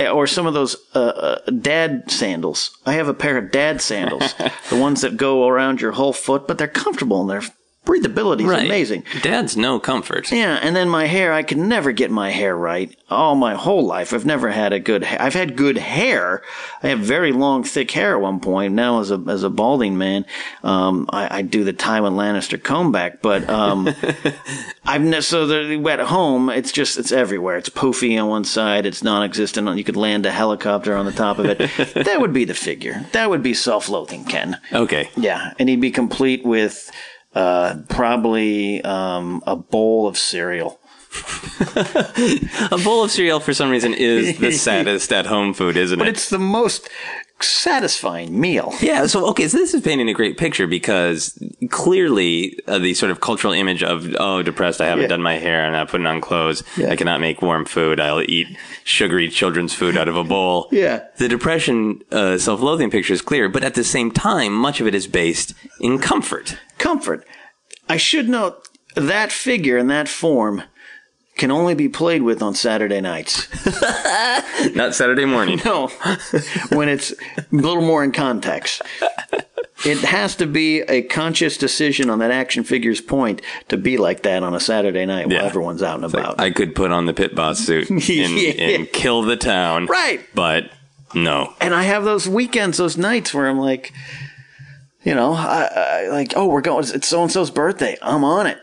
[0.00, 1.00] Or some of those uh,
[1.46, 2.78] uh, dad sandals.
[2.86, 4.34] I have a pair of dad sandals,
[4.70, 7.42] the ones that go around your whole foot, but they're comfortable and their
[7.84, 9.04] breathability is amazing.
[9.22, 10.30] Dad's no comfort.
[10.30, 12.96] Yeah, and then my hair, I could never get my hair right.
[13.10, 15.04] All my whole life, I've never had a good.
[15.04, 16.42] Ha- I've had good hair.
[16.82, 18.74] I have very long, thick hair at one point.
[18.74, 20.24] Now, as a as a balding man,
[20.62, 23.20] um, I, I do the Tywin Lannister comb back.
[23.20, 23.88] But um,
[24.84, 27.56] I've ne- so the, at home, it's just it's everywhere.
[27.56, 28.86] It's poofy on one side.
[28.86, 29.76] It's non-existent.
[29.76, 31.58] You could land a helicopter on the top of it.
[32.04, 33.04] that would be the figure.
[33.12, 34.58] That would be self-loathing, Ken.
[34.72, 35.10] Okay.
[35.16, 36.90] Yeah, and he'd be complete with
[37.34, 40.78] uh, probably um, a bowl of cereal.
[42.70, 45.98] A bowl of cereal, for some reason, is the saddest at-home food, isn't it?
[45.98, 46.12] But it?
[46.12, 46.88] it's the most
[47.40, 48.72] satisfying meal.
[48.82, 51.38] Yeah, so okay, so this is painting a great picture because
[51.70, 55.08] clearly uh, the sort of cultural image of oh, depressed, I haven't Yeah.
[55.08, 56.90] done my hair, I'm not putting on clothes, Yeah.
[56.90, 58.48] I cannot make warm food, I'll eat
[58.84, 60.68] sugary children's food out of a bowl.
[60.72, 61.04] Yeah.
[61.18, 64.94] the depression, uh, self-loathing picture is clear, but at the same time, much of it
[64.94, 66.58] is based in comfort.
[66.78, 67.24] Comfort.
[67.88, 70.62] I should note that figure in that form
[71.36, 73.48] can only be played with on Saturday nights.
[74.74, 75.60] Not Saturday morning.
[75.64, 75.88] No,
[76.70, 78.82] when it's a little more in context.
[79.84, 84.22] It has to be a conscious decision on that action figure's point to be like
[84.22, 86.38] that on a Saturday night while everyone's out and about.
[86.40, 88.52] I could put on the pit boss suit and, Yeah.
[88.76, 89.86] and kill the town.
[89.86, 90.20] Right.
[90.36, 90.70] But
[91.14, 91.52] no.
[91.60, 93.92] and I have those weekends, those nights where I'm like,
[95.02, 96.84] you know, I, I like, oh, we're going.
[96.94, 97.98] It's so and so's birthday.
[98.00, 98.58] I'm on it.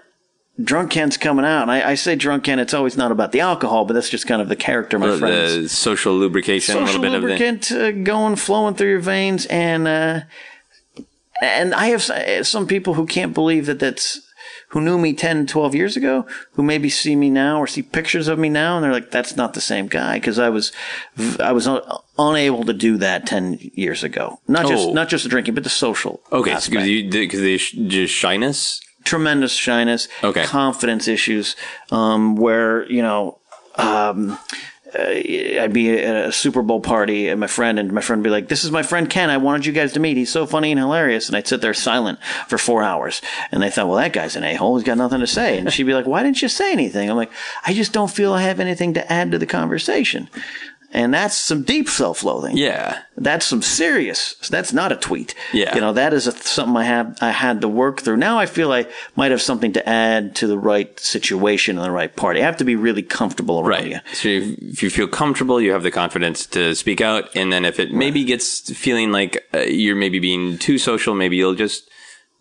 [0.61, 2.59] Drunk Ken's coming out, and I, I say drunk Ken.
[2.59, 5.17] It's always not about the alcohol, but that's just kind of the character my The,
[5.17, 5.53] friends.
[5.55, 7.27] the social lubrication, a Social little bit of the.
[7.29, 10.21] lubricant uh, going, flowing through your veins, and uh,
[11.41, 14.21] and I have some people who can't believe that that's
[14.69, 18.27] who knew me 10, 12 years ago, who maybe see me now or see pictures
[18.27, 20.71] of me now, and they're like, "That's not the same guy," because I was
[21.39, 21.81] I was un-
[22.17, 24.39] unable to do that ten years ago.
[24.47, 24.93] Not just Oh.
[24.93, 26.19] not just the drinking, but the social.
[26.31, 28.81] Okay, because you because they sh- just shyness.
[29.03, 30.43] Tremendous shyness, Okay.
[30.45, 31.55] confidence issues,
[31.91, 33.37] um, where you know,
[33.75, 34.37] um,
[34.97, 38.23] uh, I'd be at a Super Bowl party and my friend and my friend would
[38.27, 39.29] be like, "This is my friend Ken.
[39.29, 40.17] I wanted you guys to meet.
[40.17, 43.21] He's so funny and hilarious." And I'd sit there silent for four hours,
[43.51, 44.77] and they thought, "Well, that guy's an a hole.
[44.77, 47.17] He's got nothing to say." And she'd be like, "Why didn't you say anything?" I'm
[47.17, 47.31] like,
[47.67, 50.27] "I just don't feel I have anything to add to the conversation."
[50.91, 52.57] And that's some deep self-loathing.
[52.57, 53.01] Yeah.
[53.15, 54.35] That's some serious.
[54.49, 55.35] That's not a tweet.
[55.53, 55.75] Yeah.
[55.75, 58.17] You know, that is a, something I had I had to work through.
[58.17, 61.91] Now I feel I might have something to add to the right situation and the
[61.91, 62.41] right party.
[62.41, 63.93] I have to be really comfortable around you.
[63.95, 64.03] Right.
[64.13, 67.65] So if, if you feel comfortable, you have the confidence to speak out, and then
[67.65, 71.87] if it maybe gets feeling like uh, you're maybe being too social, maybe you'll just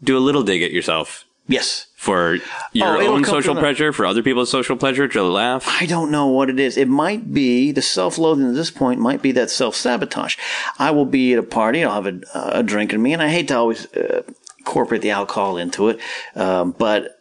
[0.02, 1.86] do a little dig at yourself Yes.
[1.96, 2.36] for
[2.72, 5.64] your Oh, own social pleasure, for other people's social pleasure, to laugh.
[5.66, 6.76] I don't know what it is.
[6.76, 10.36] It might be the self-loathing at this point might be that self-sabotage.
[10.78, 11.82] I will be at a party.
[11.84, 14.22] I'll have a, a drink in me, and I hate to always uh,
[14.58, 15.98] incorporate the alcohol into it,
[16.36, 17.17] um, but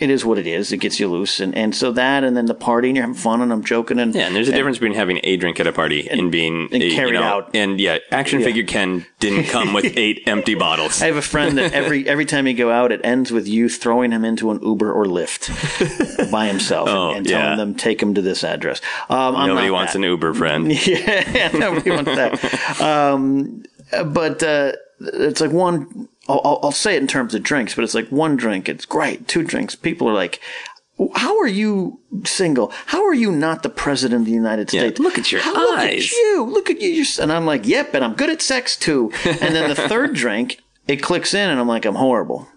[0.00, 0.72] it is what it is.
[0.72, 3.14] It gets you loose, and, and so that, and then the party, and you're having
[3.20, 5.66] fun, and I'm joking, and Yeah, and there's a difference between having a drink at
[5.66, 7.54] a party and, being and a, you carried know, out.
[7.54, 8.46] And yeah, action Yeah.
[8.46, 11.00] figure Ken didn't come with eight empty bottles.
[11.02, 13.68] I have a friend that every every time you go out, it ends with you
[13.68, 17.56] throwing him into an Uber or Lyft by himself and- Oh, and, telling yeah.
[17.56, 18.80] them take him to this address.
[19.08, 19.98] Um, I'm Nobody wants that.
[19.98, 20.72] an Uber friend.
[20.86, 22.80] yeah, nobody wants that.
[22.80, 23.64] Um,
[24.12, 27.94] but uh, it's like one I'll, I'll, say it in terms of drinks, but it's
[27.94, 29.26] like one drink, it's great.
[29.28, 30.40] Two drinks, people are like,
[31.14, 32.72] how are you single?
[32.86, 35.00] How are you not the president of the United Yeah, States?
[35.00, 36.44] look at your How- Look at eyes." you.
[36.44, 37.04] Look at you.
[37.20, 39.10] And I'm like, yep, and I'm good at sex too.
[39.24, 42.48] And then the third drink, it clicks in, and I'm like, I'm horrible.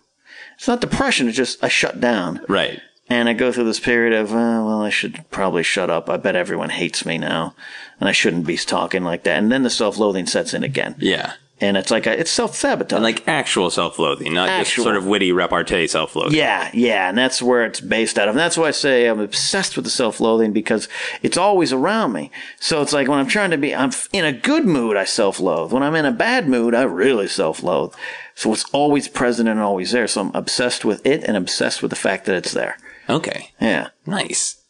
[0.55, 1.28] It's not depression.
[1.28, 2.41] It's just I shut down.
[2.49, 2.80] Right.
[3.09, 6.09] And I go through this period of, uh, well, I should probably shut up.
[6.09, 7.53] I bet everyone hates me now,
[7.99, 9.38] and I shouldn't be talking like that.
[9.39, 11.34] And then the self-loathing sets in again, Yeah.
[11.64, 13.01] And it's like a, it's self-sabotage.
[13.01, 16.38] Like actual self-loathing, not just sort of witty repartee self-loathing.
[16.38, 18.36] yeah, yeah, and that's where it's based out of.
[18.36, 20.89] And that's why I say I'm obsessed with the self-loathing because
[21.22, 22.32] it's always around me.
[22.59, 25.72] So it's like when I'm trying to be, I'm in a good mood, I self-loathe.
[25.72, 27.93] When I'm in a bad mood, I really self-loathe.
[28.36, 30.07] So it's always present and always there.
[30.07, 32.78] So I'm obsessed with it and obsessed with the fact that it's there.
[33.09, 33.51] Okay.
[33.61, 33.89] Yeah.
[34.05, 34.62] Nice.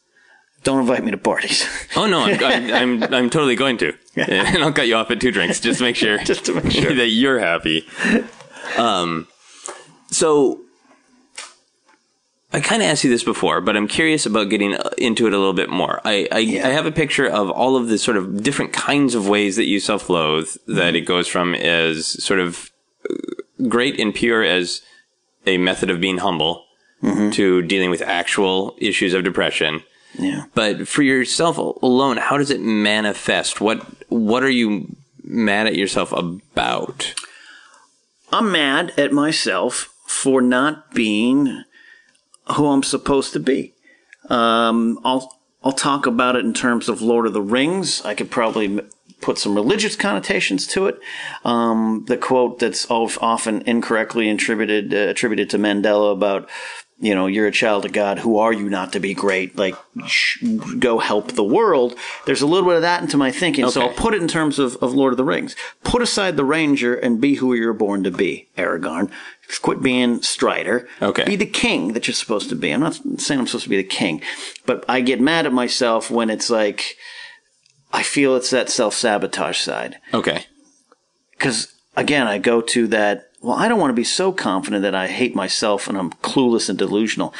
[0.64, 1.66] Don't invite me to parties.
[1.94, 2.72] Oh no, I'm I'm
[3.04, 5.84] I'm, I'm totally going to, and I'll cut you off at two drinks just to
[5.84, 6.94] make sure, Just to make sure.
[6.94, 7.86] that you're happy.
[8.76, 9.28] Um,
[10.10, 10.60] so
[12.52, 15.32] I kind of asked you this before, but I'm curious about getting uh, into it
[15.32, 16.00] a little bit more.
[16.04, 16.66] I I, Yeah.
[16.68, 19.66] I have a picture of all of the sort of different kinds of ways that
[19.66, 20.48] you self-loathe.
[20.66, 22.70] That it goes from as sort of
[23.10, 23.14] uh,
[23.68, 24.80] great and pure as
[25.46, 26.64] a method of being humble
[27.32, 29.82] to dealing with actual issues of depression.
[30.18, 30.44] Yeah.
[30.54, 33.60] But for yourself alone, how does it manifest?
[33.60, 37.14] What what are you mad at yourself about?
[38.32, 41.64] I'm mad at myself for not being
[42.52, 43.74] who I'm supposed to be.
[44.28, 48.04] Um, I'll I'll talk about it in terms of Lord of the Rings.
[48.04, 48.80] I could probably
[49.20, 50.98] put some religious connotations to it.
[51.44, 56.48] Um, the quote that's often incorrectly attributed uh, attributed to Mandela about
[56.98, 58.18] you know you're a child of God.
[58.20, 59.56] Who are you not to be great?
[59.56, 59.74] Like
[60.06, 60.42] sh-
[60.78, 61.96] go help the world.
[62.26, 63.68] There's a little bit of that into my thinking.
[63.68, 65.56] So I'll put it in terms of, of Lord of the Rings.
[65.82, 69.10] Put aside the Ranger and be who you're born to be, Aragorn.
[69.60, 70.88] Quit being Strider.
[71.02, 71.24] Okay.
[71.24, 72.70] Be the king that you're supposed to be.
[72.70, 74.22] I'm not saying I'm supposed to be the king,
[74.64, 76.96] but I get mad at myself when it's like,
[77.92, 79.98] I feel it's that self sabotage side.
[80.12, 80.46] Okay.
[81.32, 84.94] Because again, I go to that, well, I don't want to be so confident that
[84.94, 87.34] I hate myself and I'm clueless and delusional.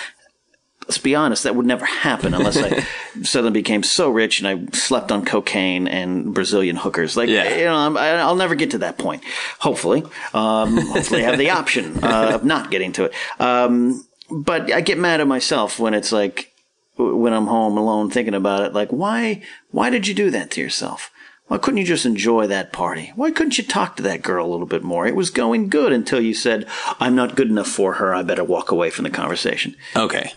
[0.82, 2.86] Let's be honest, that would never happen unless I
[3.22, 7.16] suddenly became so rich and I slept on cocaine and Brazilian hookers.
[7.16, 7.56] Like, Yeah.
[7.56, 9.22] you know, I'm, I'll never get to that point.
[9.60, 10.02] Hopefully,
[10.34, 13.14] um, hopefully, I have the option uh, of not getting to it.
[13.40, 16.52] Um, but I get mad at myself when it's like
[16.98, 18.74] when I'm home alone thinking about it.
[18.74, 19.42] Like, why?
[19.70, 21.10] Why did you do that to yourself?
[21.46, 23.12] Why couldn't you just enjoy that party?
[23.16, 25.06] Why couldn't you talk to that girl a little bit more?
[25.06, 26.66] It was going good until you said,
[26.98, 28.14] "I'm not good enough for her.
[28.14, 30.32] I better walk away from the conversation." Okay.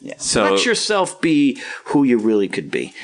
[0.00, 0.14] Yeah.
[0.16, 2.94] So- let yourself be who you really could be.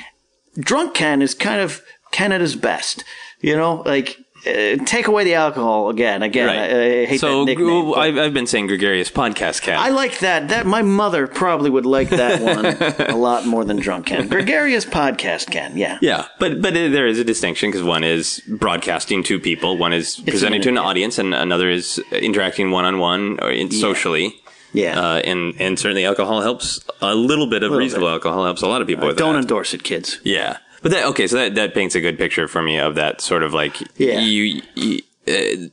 [0.58, 3.04] Drunk Ken is kind of Ken at his best.
[3.42, 4.16] You know, like
[4.46, 6.22] uh, take away the alcohol again.
[6.22, 6.58] Again, Right.
[6.58, 7.94] I, I hate so that nickname.
[7.94, 9.78] I've, I've been saying gregarious podcast cat.
[9.78, 10.48] I like that.
[10.48, 12.40] That my mother probably would like that
[13.00, 14.28] one a lot more than Drunk Ken.
[14.28, 15.76] Gregarious podcast Ken.
[15.76, 15.98] Yeah.
[16.00, 20.16] yeah, but but there is a distinction because one is broadcasting to people, one is
[20.16, 20.80] presenting to an yeah.
[20.82, 24.40] audience, and another is interacting one on one or in socially.
[24.72, 24.98] Yeah.
[25.00, 28.82] Uh, and and certainly alcohol helps a little bit of reasonable alcohol helps a lot
[28.82, 29.40] of people with Don't that.
[29.40, 30.20] endorse it, kids.
[30.22, 31.26] Yeah, but that okay.
[31.26, 34.20] So that that paints a good picture for me of that sort of like Yeah.
[34.20, 34.62] you.
[34.74, 35.68] you uh,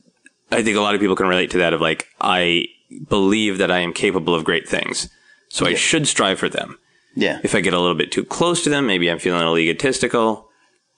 [0.56, 2.66] I think a lot of people can relate to that of like I
[3.08, 5.08] believe that I am capable of great things,
[5.48, 6.78] so I should strive for them.
[7.16, 7.38] Yeah.
[7.44, 9.58] If I get a little bit too close to them, maybe I'm feeling a little
[9.58, 10.48] egotistical.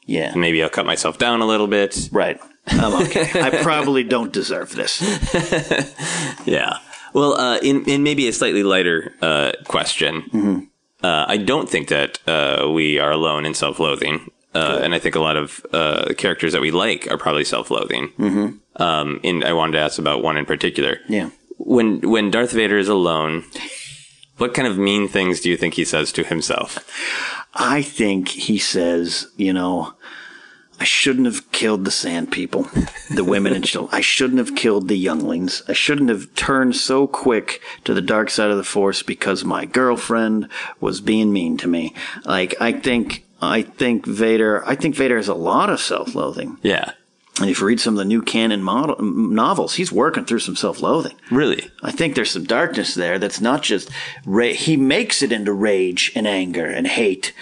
[0.07, 0.35] Yeah.
[0.35, 2.09] Maybe I'll cut myself down a little bit.
[2.13, 2.39] Right.
[2.69, 3.29] I'm okay.
[3.41, 5.01] I probably don't deserve this.
[6.47, 6.79] Yeah.
[7.13, 10.69] Well, uh, in in maybe a slightly lighter uh, question,
[11.03, 15.15] uh, I don't think that uh, we are alone in self-loathing, uh, and I think
[15.15, 18.09] a lot of uh, characters that we like are probably self-loathing.
[18.19, 18.83] Mm-hmm.
[18.83, 21.01] Um, and I wanted to ask about one in particular.
[21.09, 21.31] Yeah.
[21.59, 23.45] When when Darth Vader is alone,
[24.37, 26.79] what kind of mean things do you think he says to himself?
[27.55, 29.95] I think he says, you know,
[30.79, 32.69] I shouldn't have killed the sand people,
[33.11, 33.95] the women and children.
[33.95, 35.63] I shouldn't have killed the younglings.
[35.69, 39.65] I shouldn't have turned so quick to the dark side of the force because my
[39.65, 40.49] girlfriend
[40.81, 41.95] was being mean to me.
[42.25, 46.59] Like, I think, I think Vader, I think Vader has a lot of self-loathing.
[46.63, 46.93] Yeah,
[47.41, 50.57] And if you read some of the new canon model, novels, he's working through some
[50.57, 51.17] self-loathing.
[51.31, 51.71] really.
[51.83, 53.91] I think there's some darkness there that's not just
[54.27, 57.33] ra- he makes it into rage and anger and hate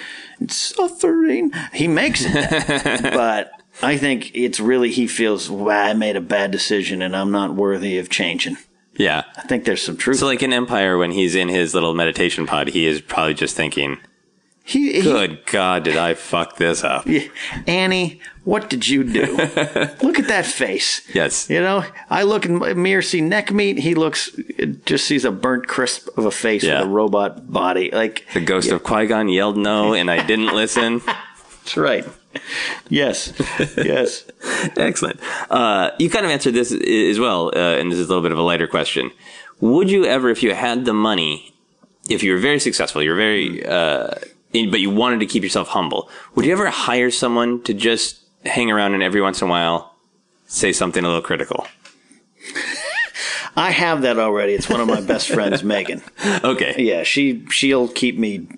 [0.51, 1.53] suffering.
[1.73, 3.03] He makes it, that.
[3.15, 7.31] but I think it's really he feels wow, I made a bad decision and I'm
[7.31, 8.57] not worthy of changing.
[8.97, 9.25] Yeah.
[9.37, 10.19] I think there's some truth.
[10.19, 13.57] So, like in Empire, when he's in his little meditation pod, he is probably just
[13.57, 13.99] thinking,
[14.67, 17.07] He, he Good God, did I fuck this up?
[17.67, 19.37] Annie, what did you do?
[20.03, 21.03] look at that face.
[21.15, 21.51] Yes.
[21.51, 23.79] You know, I look and mirror, see neck meat.
[23.79, 24.31] He looks,
[24.87, 26.79] just sees a burnt crisp of a face Yeah.
[26.81, 27.91] with a robot body.
[27.91, 31.03] Like, The ghost of Qui Gon yelled no, and I didn't listen.
[31.05, 32.07] that's right.
[32.89, 33.35] Yes.
[33.77, 34.25] Yes.
[34.79, 35.21] Excellent.
[35.51, 38.33] Uh, you kind of answered this as well, uh, and this is a little bit
[38.33, 39.11] of a lighter question.
[39.61, 41.55] Would you ever, if you had the money,
[42.09, 44.11] if you were very successful, you're very, uh,
[44.71, 48.71] but you wanted to keep yourself humble, would you ever hire someone to just hang
[48.71, 49.95] around and every once in a while
[50.47, 51.67] say something a little critical?
[53.57, 54.55] I have that already.
[54.55, 56.03] It's one of my best friends, Megan.
[56.43, 56.75] Okay.
[56.79, 58.49] Yeah, she she'll keep me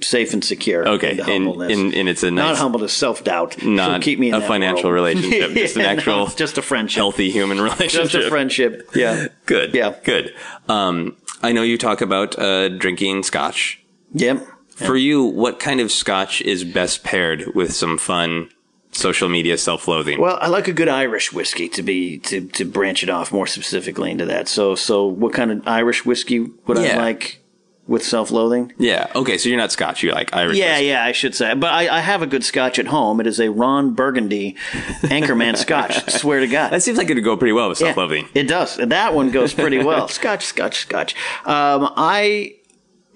[0.00, 0.86] safe and secure.
[0.88, 1.10] Okay.
[1.12, 1.76] And, humbleness.
[1.78, 3.62] and, and it's a not nice, humbleness, self doubt.
[3.64, 5.06] not keep me in a financial world.
[5.16, 6.96] relationship, just an Yeah, no, actual it's just a friendship.
[6.96, 8.10] healthy human relationship.
[8.10, 8.88] Just a friendship.
[8.94, 9.28] Yeah.
[9.46, 9.74] Good.
[9.74, 9.94] Yeah.
[10.04, 10.34] Good.
[10.68, 13.80] Um, I know you talk about uh, drinking scotch.
[14.12, 14.46] Yep.
[14.76, 18.50] For you, what kind of scotch is best paired with some fun
[18.92, 20.20] social media self-loathing?
[20.20, 23.46] Well, I like a good Irish whiskey to be to, to branch it off more
[23.46, 24.48] specifically into that.
[24.48, 26.94] So so what kind of Irish whiskey would Yeah.
[26.94, 27.40] I like
[27.86, 28.72] with self loathing?
[28.78, 29.08] yeah.
[29.14, 29.36] Okay.
[29.36, 30.02] So you're not Scotch.
[30.02, 30.56] You like Irish.
[30.56, 30.86] Yeah, whiskey.
[30.86, 31.54] yeah, I should say.
[31.54, 33.20] But I, I have a good scotch at home.
[33.20, 34.56] It is a Ron Burgundy
[35.02, 36.10] Anchorman scotch.
[36.10, 36.70] Swear to God.
[36.70, 38.28] That seems like it'd go pretty well with self-loathing.
[38.34, 38.76] It does.
[38.76, 40.08] That one goes pretty well.
[40.20, 41.14] scotch, scotch, scotch.
[41.44, 42.54] Um, I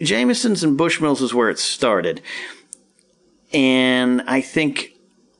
[0.00, 2.22] Jameson's and Bushmills is where it started,
[3.52, 4.94] and I think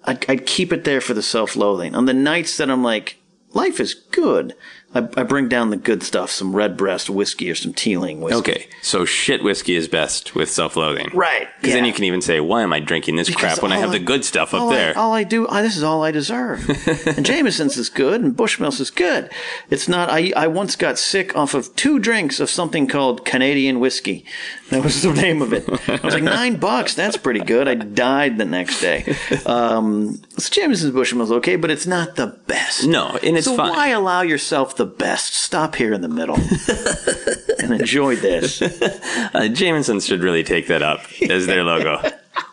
[0.04, 1.94] I'd, I'd keep it there for the self-loathing.
[1.94, 3.18] On the nights that I'm like,
[3.52, 4.54] life is good,
[4.94, 8.38] I, I bring down the good stuff, some Redbreast whiskey or some Teeling whiskey.
[8.38, 8.66] Okay.
[8.80, 11.10] So shit whiskey is best with self-loathing.
[11.12, 13.78] Right, Because then you can even say, why am I drinking this crap when I
[13.78, 14.96] have the good stuff up there?
[14.96, 16.66] I, all I do, I, this is all I deserve.
[17.06, 19.30] and Jameson's is good, and Bushmills is good.
[19.68, 20.10] It's not.
[20.10, 24.24] I I once got sick off of two drinks of something called Canadian whiskey.
[24.70, 25.68] That was the name of it.
[25.88, 26.94] I was like nine bucks.
[26.94, 27.68] That's pretty good.
[27.68, 29.16] I died the next day.
[29.46, 32.86] Um, so Jameson's Bushmills okay, but it's not the best.
[32.86, 35.34] No, and it's so why allow yourself the best?
[35.34, 36.36] Stop here in the middle
[37.58, 38.60] and enjoy this.
[38.62, 42.00] Uh, Jamesons should really take that up as their logo.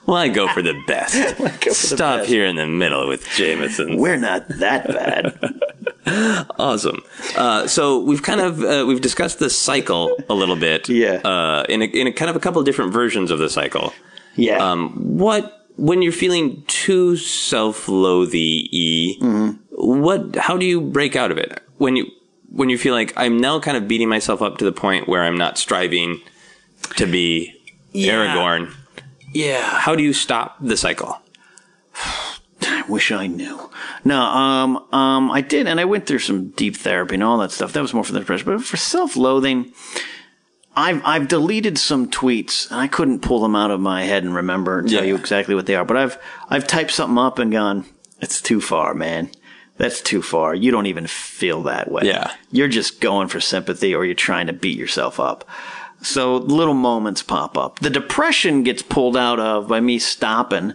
[0.05, 1.15] Why go for the best?
[1.37, 2.29] Go for the Stop best.
[2.29, 3.99] here in the middle with Jamesons.
[3.99, 5.59] We're not that bad.
[6.59, 7.01] Awesome.
[7.35, 10.87] Uh, so we've kind of uh, we've discussed the cycle a little bit.
[10.87, 11.13] Yeah.
[11.15, 13.91] Uh, in a, in a kind of a couple of different versions of the cycle.
[14.35, 14.57] Yeah.
[14.57, 19.51] Um, what when you're feeling too self-loathy, Mm-hmm.
[19.75, 20.35] what?
[20.35, 22.07] How do you break out of it when you
[22.49, 25.23] when you feel like I'm now kind of beating myself up to the point where
[25.23, 26.21] I'm not striving
[26.97, 27.53] to be
[27.93, 28.73] Aragorn?
[29.33, 29.61] yeah.
[29.61, 31.17] How do you stop the cycle?
[32.61, 33.69] I wish I knew.
[34.03, 37.51] No, um, um, I did, and I went through some deep therapy and all that
[37.51, 37.73] stuff.
[37.73, 39.71] That was more for the depression, but for self-loathing,
[40.75, 44.35] I've I've deleted some tweets, and I couldn't pull them out of my head and
[44.35, 45.09] remember and tell Yeah.
[45.09, 45.85] you exactly what they are.
[45.85, 46.17] But I've
[46.49, 47.85] I've typed something up and gone,
[48.19, 49.29] it's too far, man.
[49.77, 50.55] That's too far.
[50.55, 52.03] You don't even feel that way.
[52.05, 52.31] Yeah.
[52.51, 55.47] You're just going for sympathy, or you're trying to beat yourself up.
[56.01, 57.79] So little moments pop up.
[57.79, 60.73] The depression gets pulled out of by me stopping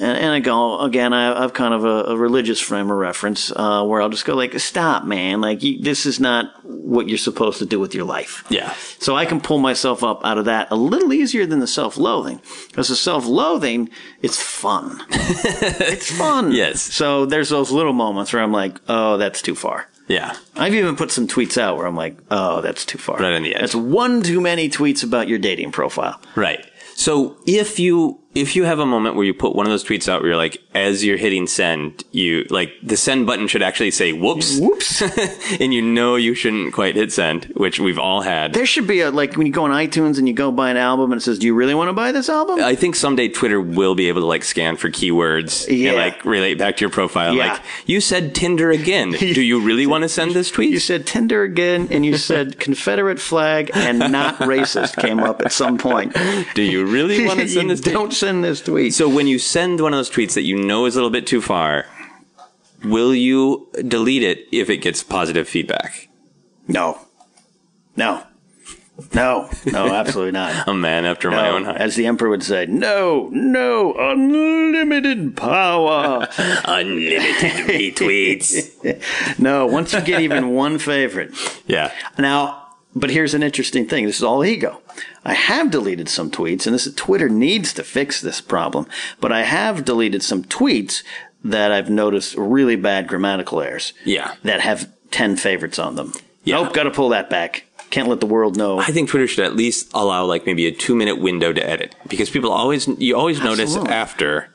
[0.00, 1.12] and, and I go again.
[1.12, 4.34] I, I've kind of a, a religious frame of reference uh, where I'll just go
[4.34, 5.40] like, "Stop, man!
[5.40, 8.72] Like you, this is not what you're supposed to do with your life." Yeah.
[8.98, 12.40] So I can pull myself up out of that a little easier than the self-loathing,
[12.68, 13.90] because the self-loathing,
[14.22, 15.02] it's fun.
[15.10, 16.52] it's fun.
[16.52, 16.80] Yes.
[16.80, 20.34] So there's those little moments where I'm like, "Oh, that's too far." Yeah.
[20.56, 23.42] I've even put some tweets out where I'm like, "Oh, that's too far." Right on
[23.42, 23.60] the edge.
[23.60, 26.20] That's one too many tweets about your dating profile.
[26.34, 26.64] Right.
[26.96, 30.08] So if you if you have a moment where you put one of those tweets
[30.08, 33.90] out where you're like, as you're hitting send, you like the send button should actually
[33.90, 34.56] say whoops.
[34.60, 35.02] Whoops.
[35.60, 38.52] and you know you shouldn't quite hit send, which we've all had.
[38.52, 40.76] There should be a like when you go on iTunes and you go buy an
[40.76, 43.26] album and it says, "Do you really want to buy this album?" I think someday
[43.28, 45.90] Twitter will be able to like scan for keywords Yeah.
[45.90, 47.34] and like relate back to your profile.
[47.34, 47.54] Yeah.
[47.54, 49.10] Like you said Tinder again.
[49.18, 50.70] Do you really want to send this tweet?
[50.70, 55.50] You said Tinder again, and you said Confederate flag and not racist came up at
[55.50, 56.16] some point.
[56.54, 58.94] Do you really want to send this don't send this tweet.
[58.94, 61.26] So when you send one of those tweets that you know is a little bit
[61.26, 61.86] too far,
[62.84, 66.08] will you delete it if it gets positive feedback?
[66.68, 66.98] No,
[67.96, 68.22] no,
[69.14, 70.68] no, no, absolutely not.
[70.68, 71.78] A man after my own heart.
[71.78, 76.28] As the emperor would say, no, no, unlimited power.
[76.66, 79.38] Unlimited retweets.
[79.38, 81.32] no, once you get even one favorite.
[81.66, 81.92] Yeah.
[82.18, 84.06] Now, but here's an interesting thing.
[84.06, 84.80] This is all ego.
[85.24, 88.86] I have deleted some tweets, and this Twitter needs to fix this problem.
[89.20, 91.02] But I have deleted some tweets
[91.44, 93.92] that I've noticed really bad grammatical errors.
[94.04, 94.34] Yeah.
[94.42, 96.12] That have ten favorites on them.
[96.44, 96.62] Yeah.
[96.62, 97.64] Nope, got to pull that back.
[97.90, 98.78] can't let the world know.
[98.78, 101.94] I think Twitter should at least allow like maybe a two minute window to edit
[102.08, 103.92] because people always you always notice Absolutely.
[103.92, 104.48] after.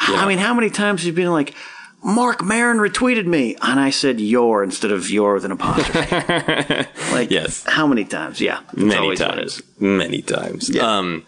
[0.00, 1.54] I mean, how many times have you been like,
[2.02, 6.86] Marc Maron retweeted me, and I said your instead of your with an apostrophe.
[7.12, 7.64] like, Yes.
[7.66, 8.40] how many times?
[8.40, 10.70] Yeah, many times, many times.
[10.70, 10.82] Yeah.
[10.98, 11.26] Um,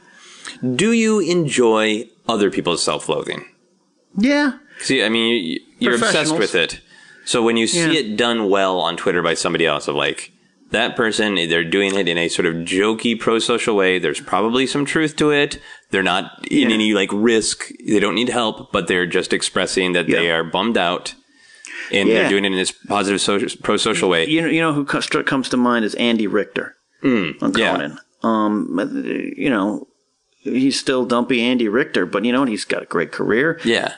[0.77, 3.45] do you enjoy other people's self-loathing?
[4.17, 6.81] Yeah, See, I mean, you, you're obsessed with it.
[7.27, 8.01] So when you see Yeah.
[8.01, 10.33] it done well on Twitter by somebody else, of like
[10.71, 13.99] that person, they're doing it in a sort of jokey, pro-social way.
[13.99, 15.61] There's probably some truth to it.
[15.91, 16.75] They're not in Yeah.
[16.75, 17.71] any like risk.
[17.87, 21.15] They don't need help, but they're just expressing that they are bummed out,
[21.93, 22.15] and Yeah.
[22.15, 24.27] they're doing it in this positive, social, pro-social way.
[24.29, 27.57] you know, you know who comes to mind is Andy Richter on Hmm.
[27.57, 27.73] yeah.
[27.73, 27.99] Conan.
[28.23, 29.89] Um, you know,
[30.43, 33.95] he's still dumpy Andy Richter, but you know, he's got a great career, Yeah,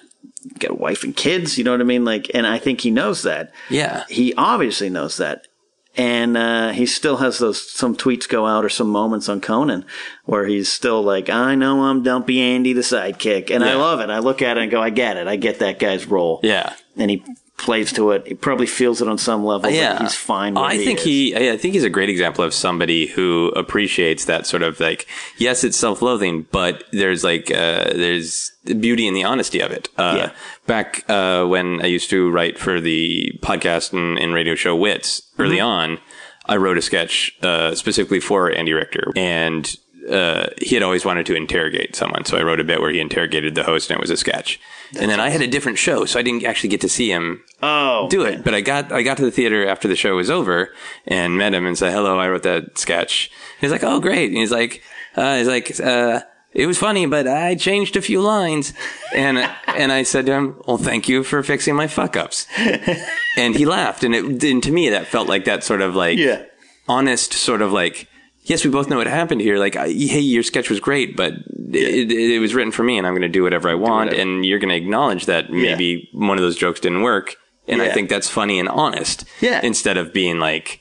[0.59, 1.59] got a wife and kids.
[1.59, 2.05] You know what I mean?
[2.05, 3.53] Like, and I think he knows that.
[3.68, 5.47] yeah, He obviously knows that.
[5.95, 9.84] And uh, he still has those some tweets go out or some moments on Conan
[10.24, 14.09] where he's still like, I know I'm Dumpy Andy, the sidekick, and I love it.
[14.09, 15.26] I look at it and go, I get it.
[15.28, 16.40] I get that guy's role.
[16.43, 16.74] yeah.
[16.97, 17.24] And he
[17.63, 18.27] plays to it.
[18.27, 19.71] He probably feels it on some level.
[19.71, 20.57] yeah, he's fine.
[20.57, 21.05] I think is.
[21.05, 24.79] he, I I think he's a great example of somebody who appreciates that sort of
[24.81, 25.07] like,
[25.39, 29.89] yes, it's self-loathing, but there's like, uh, there's beauty in the honesty of it.
[29.97, 30.31] Uh, Yeah.
[30.67, 35.23] back, uh, when I used to write for the podcast and, and radio show Wits
[35.39, 35.67] early Mm-hmm.
[35.67, 35.99] on,
[36.47, 39.75] I wrote a sketch, uh, specifically for Andy Richter and,
[40.11, 42.25] uh, he had always wanted to interrogate someone.
[42.25, 44.59] So I wrote a bit where he interrogated the host and it was a sketch.
[45.01, 47.43] And then I had a different show, so I didn't actually get to see him
[47.62, 48.43] Oh, do it.
[48.45, 50.72] But I got I got to the theater after the show was over
[51.07, 53.30] and met him and said, "Hello, I wrote that sketch."
[53.61, 54.82] He's like, "Oh, great!" And he's like,
[55.16, 56.20] uh, "He's like, uh,
[56.53, 58.72] it was funny, but I changed a few lines."
[59.14, 62.47] And and I said to him, "Well, thank you for fixing my fuck ups."
[63.36, 66.18] and he laughed, and it and to me that felt like that sort of like
[66.18, 66.43] Yeah.
[66.88, 68.09] honest sort of like.
[68.45, 69.57] Yes, we both know what happened here.
[69.59, 71.32] Like, I- hey, your sketch was great, but
[71.72, 74.11] it, it, it was written for me, and I'm going to do whatever I want.
[74.11, 74.20] whatever.
[74.22, 77.36] And you're going to acknowledge that maybe one of those jokes didn't work,
[77.68, 79.24] and I think that's funny and honest.
[79.40, 79.61] Yeah.
[79.62, 80.80] Instead of being like,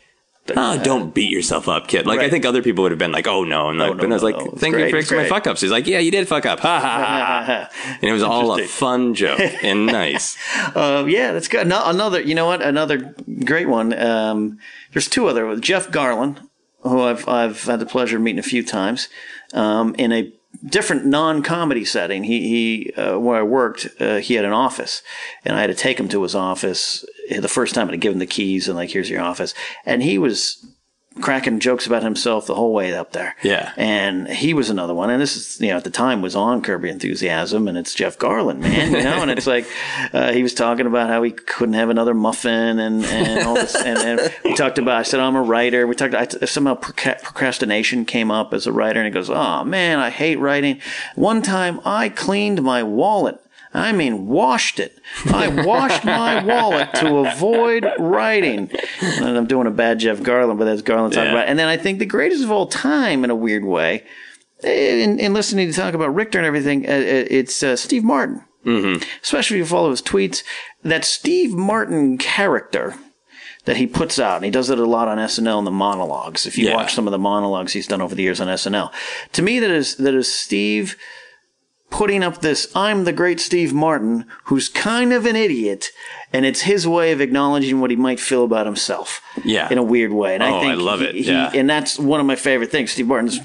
[0.58, 2.08] oh, don't beat yourself up, kid.
[2.08, 3.70] Like, I think other people would have been like, oh, no.
[3.70, 4.52] And, like, no, and I was like, no.
[4.58, 5.62] Thank you for fixing my fuck ups.
[5.62, 6.60] He's like, yeah, you did fuck up.
[6.72, 7.44] Ha ha ha.
[7.46, 7.70] ha.
[8.02, 10.36] and it was all a fun joke and nice.
[10.76, 11.68] Uh, yeah, that's good.
[11.68, 12.62] No, another, you know what?
[12.64, 13.14] Another
[13.46, 13.94] great one.
[13.98, 14.58] Um,
[14.94, 15.46] there's two other.
[15.46, 15.62] Ones.
[15.62, 16.38] Jeff Garlin,
[16.84, 19.08] who I've I've had the pleasure of meeting a few times,
[19.54, 20.32] um, in a
[20.66, 22.24] different non-comedy setting.
[22.24, 25.02] He he uh, where I worked, uh, he had an office,
[25.46, 27.90] and I had to take him to his office the first time.
[27.90, 29.54] I give him the keys and like, here's your office,
[29.86, 30.66] and he was
[31.20, 33.36] cracking jokes about himself the whole way up there.
[33.44, 33.74] Yeah.
[33.76, 35.10] And he was another one.
[35.10, 37.94] And this is, you know, at the time was on Curb Your Enthusiasm and it's
[37.94, 39.66] Jeff Garlin, man, you know, and it's like,
[40.14, 43.76] uh, he was talking about how he couldn't have another muffin and, and all this.
[43.76, 45.86] and, and we talked about, I said, I'm a writer.
[45.86, 50.00] We talked, I, somehow procrastination came up as a writer and he goes, Oh man,
[50.00, 50.80] I hate writing.
[51.16, 53.38] One time I cleaned my wallet.
[53.74, 55.00] I mean, washed it.
[55.28, 58.70] I washed my wallet to avoid writing.
[59.02, 61.32] And I'm doing a bad Jeff Garlin, but that's Garlin talking Yeah.
[61.32, 61.48] about.
[61.48, 64.04] And then I think the greatest of all time, in a weird way,
[64.64, 68.44] in, in listening to talk about Richter and everything, uh, uh, it's uh, Steve Martin.
[68.66, 69.04] Mm-hmm.
[69.24, 70.44] Especially if you follow his tweets,
[70.84, 72.96] that Steve Martin character
[73.66, 76.46] that he puts out, and he does it a lot on SNL in the monologues.
[76.46, 76.76] If you Yeah.
[76.76, 78.92] watch some of the monologues he's done over the years on SNL,
[79.34, 80.96] to me that is that is Steve
[81.92, 85.90] putting up this I'm the great Steve Martin who's kind of an idiot
[86.34, 89.22] and it's his way of acknowledging what he might feel about himself.
[89.44, 89.68] Yeah.
[89.70, 90.34] In a weird way.
[90.34, 91.16] And Oh, I think I love he- it.
[91.16, 91.52] he- Yeah.
[91.54, 92.92] and that's one of my favorite things.
[92.92, 93.40] Steve Martin's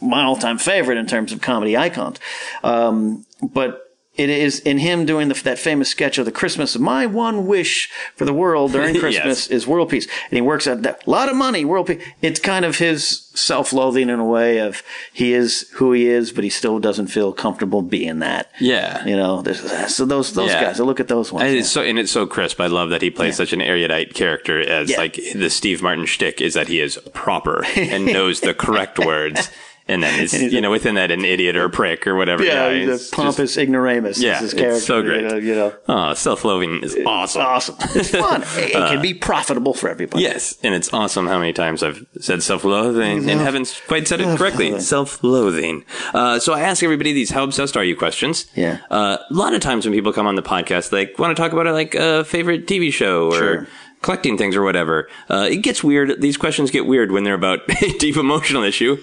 [0.00, 2.18] my all-time favorite in terms of comedy icons.
[2.64, 3.87] Um, but
[4.18, 6.76] it is in him doing the, that famous sketch of the Christmas.
[6.78, 9.00] My one wish for the world during Yes.
[9.00, 12.02] Christmas is world peace, and he works out a lot of money, world peace.
[12.20, 16.42] It's kind of his self-loathing in a way of he is who he is, but
[16.44, 18.50] he still doesn't feel comfortable being that.
[18.60, 19.04] Yeah.
[19.06, 20.64] You know, there's, so those those Yeah.
[20.64, 20.80] guys.
[20.80, 21.44] I look at those ones.
[21.44, 21.60] And yeah.
[21.60, 22.60] it's so and it's so crisp.
[22.60, 24.96] I love that he plays such an erudite character as Yeah.
[24.98, 29.50] like the Steve Martin shtick is that he is proper and knows the correct words,
[29.88, 32.44] and then he's you a- know within that an idiot or a prick or whatever.
[32.44, 34.20] yeah, Yeah, he's it's a pompous ignoramus.
[34.20, 35.22] Yeah, is his it's so great.
[35.22, 35.74] You know, you know.
[35.88, 37.42] Oh, self-loathing is awesome.
[37.42, 37.76] awesome.
[37.94, 38.42] It's fun.
[38.56, 40.22] it, can be profitable for everybody.
[40.22, 44.38] Yes, and it's awesome how many times I've said self-loathing and haven't quite said it
[44.38, 44.78] correctly.
[44.80, 45.84] Self-loathing.
[46.14, 47.96] Uh, so I ask everybody these: How obsessed are you?
[47.96, 48.46] Questions.
[48.54, 48.78] Yeah.
[48.90, 51.52] Uh, a lot of times when people come on the podcast, they want to talk
[51.52, 53.38] about like a favorite TV show or.
[53.38, 53.66] Sure.
[54.02, 55.08] Collecting things or whatever.
[55.28, 56.20] Uh, it gets weird.
[56.20, 59.02] These questions get weird when they're about a deep emotional issue.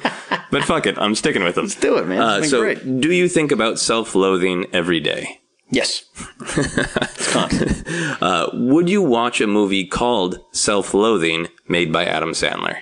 [0.51, 1.65] But fuck it, I'm sticking with them.
[1.65, 2.21] Let's do it, man.
[2.21, 3.01] It's been so, great.
[3.01, 5.41] do you think about self-loathing every day?
[5.69, 6.05] Yes.
[6.39, 7.85] it's constant.
[8.21, 12.81] Uh, would you watch a movie called Self-Loathing made by Adam Sandler?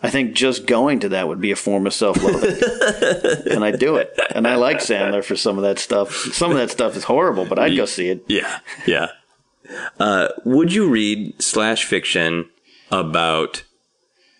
[0.00, 3.96] I think just going to that would be a form of self-loathing, and I do
[3.96, 4.16] it.
[4.30, 6.14] And I like Sandler for some of that stuff.
[6.32, 8.24] Some of that stuff is horrible, but I'd go see it.
[8.28, 9.08] Yeah, yeah.
[9.98, 12.48] Uh, would you read slash fiction
[12.90, 13.64] about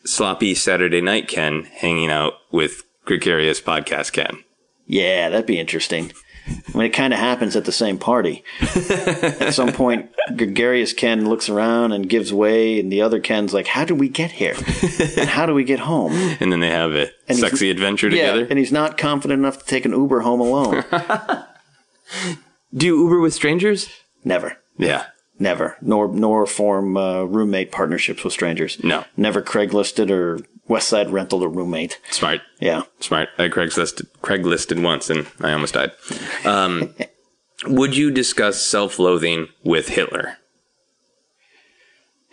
[0.04, 4.42] sloppy Saturday night Ken hanging out with gregarious podcast Ken?
[4.86, 6.12] Yeah, that'd be interesting.
[6.74, 8.42] I mean, it kind of happens at the same party.
[8.62, 13.66] at some point, gregarious Ken looks around and gives way, and the other Ken's like,
[13.66, 14.54] "How did we get here?
[15.18, 18.32] and how do we get home?" And then they have a he's- sexy adventure Yeah,
[18.32, 18.46] together.
[18.48, 20.84] and he's not confident enough to take an Uber home alone.
[22.74, 23.88] Do you Uber with strangers?
[24.24, 24.56] Never.
[24.78, 25.04] Yeah.
[25.38, 28.82] Never, nor nor form uh, roommate partnerships with strangers.
[28.82, 29.04] No.
[29.16, 32.00] never Craiglisted or West Side rental a roommate.
[32.10, 32.40] Smart.
[32.60, 33.28] Yeah, Smart.
[33.38, 35.92] I Craigslisted, Craiglisted once and I almost died.
[36.44, 36.94] Um,
[37.66, 40.38] would you discuss self loathing with Hitler?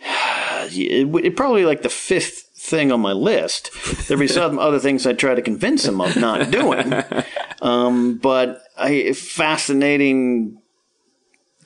[0.00, 3.70] it, it probably like the fifth thing on my list.
[4.08, 6.92] There'd be some other things I'd try to convince him of not doing.
[7.62, 10.60] Um, but I fascinating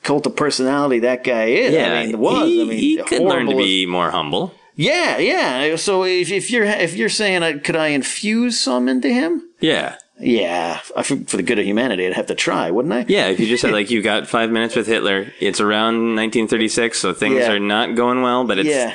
[0.03, 1.75] cult of personality that guy is.
[1.75, 4.53] I mean, was He, I mean, he could learn to be more humble.
[4.75, 5.75] Yeah, yeah.
[5.75, 9.47] So if, if you're if you're saying uh, could I infuse some into him?
[9.59, 9.97] Yeah.
[10.23, 13.05] Yeah, for the good of humanity, I'd have to try, wouldn't I?
[13.07, 16.99] Yeah, if you just said like you got five minutes with Hitler, it's around 1936,
[16.99, 17.51] so things Yeah.
[17.53, 18.93] are not going well, but it's Yeah.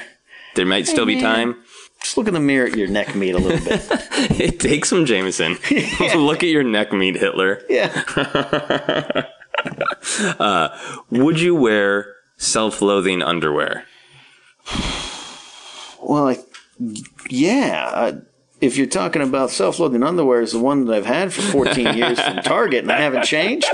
[0.55, 1.57] there might still be time.
[2.01, 3.59] Just look in the mirror at your neck meat a little
[4.39, 4.61] bit.
[4.61, 5.55] Take some Jameson.
[6.15, 7.61] Look at your neck meat, Hitler.
[7.69, 9.27] yeah.
[10.39, 10.69] Uh,
[11.11, 13.85] would you wear self-loathing underwear?
[16.03, 16.39] Well, I,
[17.29, 17.91] yeah.
[17.93, 18.14] I,
[18.61, 22.21] if you're talking about self-loathing underwear, is the one that I've had for 14 years
[22.21, 23.69] from Target and I haven't changed.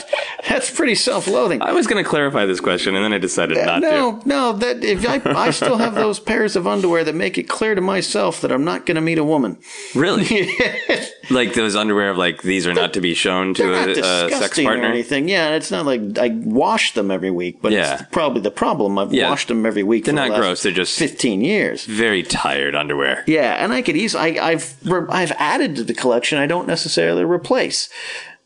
[0.48, 1.62] That's pretty self-loathing.
[1.62, 4.28] I was going to clarify this question, and then I decided not no, to.
[4.28, 4.52] no.
[4.54, 7.80] That if I, I still have those pairs of underwear that make it clear to
[7.80, 9.56] myself that I'm not going to meet a woman.
[9.94, 10.50] Really?
[11.30, 13.90] like those underwear of like these are not to be shown to a,
[14.26, 15.28] a sex partner or anything.
[15.28, 17.94] Yeah, it's not like I wash them every week, but Yeah.
[17.94, 18.98] it's probably the problem.
[18.98, 19.30] I've Yeah.
[19.30, 20.04] washed them every week.
[20.06, 21.84] They're the not last gross, they're just- 15 years.
[21.84, 23.22] Very tired underwear.
[23.26, 24.38] Yeah, and I could easily.
[24.38, 26.38] I, I've re- I've added to the collection.
[26.38, 27.88] I don't necessarily replace.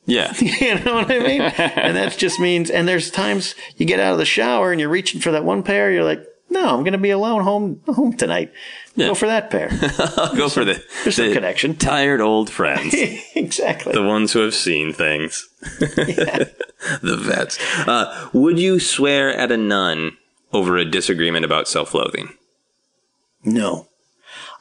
[0.07, 0.33] Yeah.
[0.41, 1.41] You know what I mean?
[1.43, 2.71] and that just means.
[2.71, 5.63] And there's times you get out of the shower and you're reaching for that one
[5.63, 5.91] pair.
[5.91, 8.53] You're like, no, I'm going to be alone home home tonight.
[8.95, 9.09] Yeah.
[9.09, 9.69] Go for that pair.
[10.17, 11.75] I'll go for the, there's the connection.
[11.75, 12.95] tired old friends.
[13.35, 13.93] exactly.
[13.93, 15.49] the ones who have seen things.
[15.81, 17.59] the vets.
[17.89, 20.17] Uh, would you swear at a nun
[20.53, 22.29] over a disagreement about self-loathing?
[23.45, 23.89] no,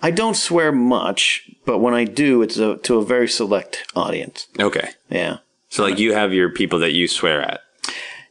[0.05, 4.45] I don't swear much, but when I do, it's a, to a very select audience.
[4.59, 4.89] Okay.
[5.09, 5.37] Yeah.
[5.69, 7.61] So like you have your people that you swear at,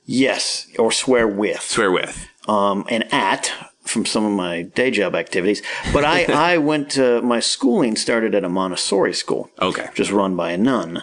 [0.06, 1.62] Yes, or swear with.
[1.62, 2.28] swear with.
[2.46, 3.50] um, and at
[3.82, 5.62] from some of my day job activities.
[5.92, 9.50] But I, I went to my schooling started at a Montessori school.
[9.60, 9.88] Okay.
[9.96, 11.02] Just run by a nun.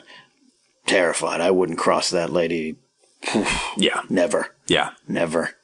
[0.88, 1.42] Terrified.
[1.42, 2.78] I wouldn't cross that lady.
[3.76, 4.04] Yeah.
[4.10, 4.56] Never.
[4.68, 4.92] Yeah.
[5.06, 5.56] Never.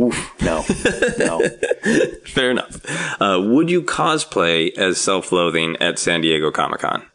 [0.00, 0.32] Oof.
[0.42, 0.64] No.
[1.18, 1.48] No.
[2.26, 2.80] Fair enough.
[3.20, 7.06] Uh, would you cosplay as self-loathing at San Diego Comic-Con?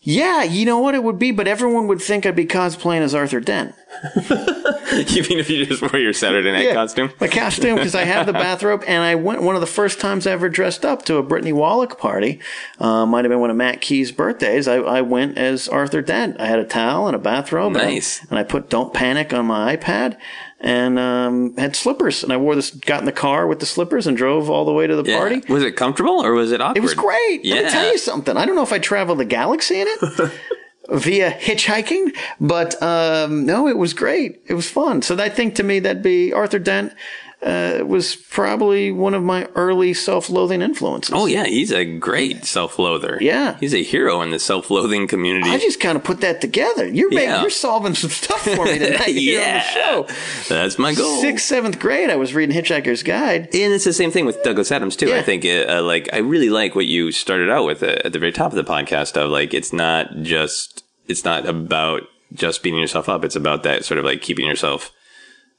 [0.00, 3.14] Yeah, you know what it would be, but everyone would think I'd be cosplaying as
[3.14, 3.74] Arthur Dent.
[4.16, 7.10] you mean if you just wear your Saturday night Yeah, costume?
[7.20, 10.26] My costume, because I have the bathrobe, and I went one of the first times
[10.26, 12.40] I ever dressed up to a Brittany Wallach party.
[12.78, 14.68] Uh, might have been one of Matt Key's birthdays.
[14.68, 16.40] I, I went as Arthur Dent.
[16.40, 17.74] I had a towel and a bathrobe.
[17.74, 18.24] and I- Nice.
[18.30, 20.16] And I, put "Don't Panic" on my iPad,
[20.60, 22.22] and um, had slippers.
[22.24, 24.72] And I wore this, got in the car with the slippers, and drove all the
[24.72, 25.18] way to the Yeah.
[25.18, 25.42] party.
[25.48, 26.78] Was it comfortable or was it awkward?
[26.78, 27.44] It was great.
[27.44, 28.36] Let me tell you something.
[28.36, 30.32] I don't know if I traveled the galaxy in it
[30.90, 34.40] via hitchhiking, but um, no, it was great.
[34.46, 35.02] It was fun.
[35.02, 36.92] So I think to me that'd be Arthur Dent.
[37.40, 41.14] Uh, was probably one of my early self-loathing influences.
[41.14, 43.18] Oh yeah, he's a great self-loather.
[43.20, 43.56] Yeah.
[43.60, 45.48] he's a hero in the self-loathing community.
[45.48, 46.88] I just kind of put that together.
[46.88, 50.06] You're making, you're solving some stuff for me tonight here on the show.
[50.48, 51.20] That's my goal.
[51.20, 53.42] Sixth, seventh grade, I was reading Hitchhiker's Guide.
[53.54, 55.14] And it's the same thing with Douglas Adams too.
[55.14, 58.12] I think, uh, uh, like, I really like what you started out with uh, at
[58.12, 59.16] the very top of the podcast.
[59.16, 62.02] Of like, it's not just, it's not about
[62.34, 63.24] just beating yourself up.
[63.24, 64.90] It's about that sort of like keeping yourself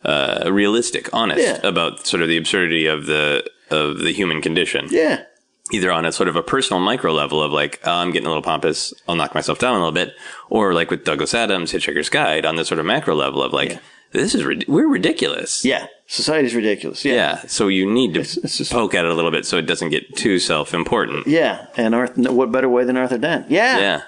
[0.03, 1.59] uh, realistic, honest Yeah.
[1.67, 4.87] about sort of the absurdity of the of the human condition.
[4.89, 5.23] Yeah,
[5.71, 8.29] Either on a sort of a personal micro level of like, oh, I'm getting a
[8.29, 10.13] little pompous, I'll knock myself down a little bit,
[10.49, 13.79] or like with Douglas Adams, Hitchhiker's Guide, on the sort of macro level of like,
[14.11, 15.63] this is rid- we're ridiculous.
[15.63, 15.85] yeah.
[16.07, 17.05] Society's ridiculous.
[17.05, 19.57] Yeah, Yeah, so you need to it's just- poke at it a little bit so
[19.59, 21.27] it doesn't get too self-important.
[21.27, 21.67] yeah.
[21.77, 23.51] And Arthur, what better way than Arthur Dent?
[23.51, 24.01] Yeah, Yeah.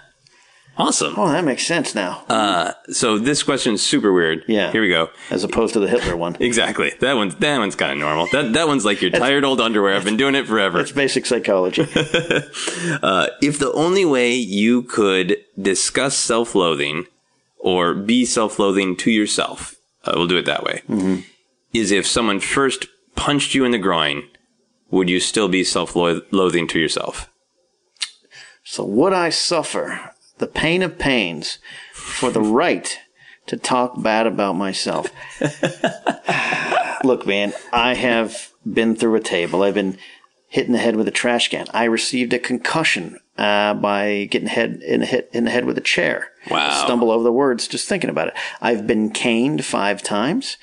[0.81, 1.13] Awesome.
[1.15, 2.23] Oh, that makes sense now.
[2.27, 4.43] Uh, so this question is super weird.
[4.47, 4.71] Yeah.
[4.71, 5.09] Here we go.
[5.29, 6.35] as opposed to the Hitler one.
[6.51, 6.91] Exactly.
[7.01, 8.27] That one's that one's kind of normal.
[8.31, 9.95] That that one's like your tired old underwear.
[9.95, 10.79] I've been doing it forever.
[10.79, 11.85] It's basic psychology.
[13.03, 17.05] Uh, if the only way you could discuss self-loathing
[17.57, 19.75] or be self-loathing to yourself,
[20.05, 20.81] uh, we'll do it that way,
[21.73, 24.23] is if someone first punched you in the groin,
[24.89, 27.29] would you still be self-loathing to yourself?
[28.63, 30.11] So would I suffer
[30.41, 31.59] the pain of pains
[31.93, 32.99] for the right
[33.47, 35.09] to talk bad about myself?
[37.03, 39.63] Look, man, I have been through a table.
[39.63, 39.97] I've been
[40.47, 41.65] hit in the head with a trash can.
[41.73, 45.81] I received a concussion uh, by getting head in hit in the head with a
[45.81, 46.31] chair.
[46.49, 46.83] Wow.
[46.83, 48.33] Stumble over the words just thinking about it.
[48.59, 50.57] I've been caned five times.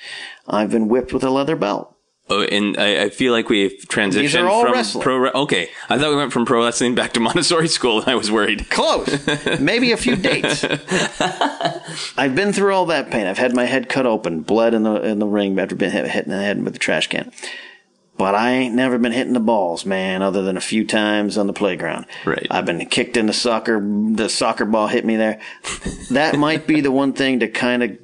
[0.47, 1.95] I've been whipped with a leather belt.
[2.31, 5.01] Oh, and I, I feel like we've transitioned These are all from wrestling.
[5.03, 5.17] pro.
[5.17, 8.15] Re- okay, I thought we went from pro wrestling back to Montessori school, and I
[8.15, 8.69] was worried.
[8.69, 9.59] Close.
[9.59, 10.63] Maybe a few dates.
[12.17, 13.25] I've been through all that pain.
[13.25, 16.05] I've had my head cut open, bled in the in the ring after being hit,
[16.07, 17.31] hit in the head with a trash can.
[18.17, 21.47] But I ain't never been hitting the balls, man, other than a few times on
[21.47, 22.05] the playground.
[22.25, 22.45] Right.
[22.51, 23.79] I've been kicked in the soccer.
[23.79, 25.39] The soccer ball hit me there.
[26.11, 27.97] That might be the one thing to kind of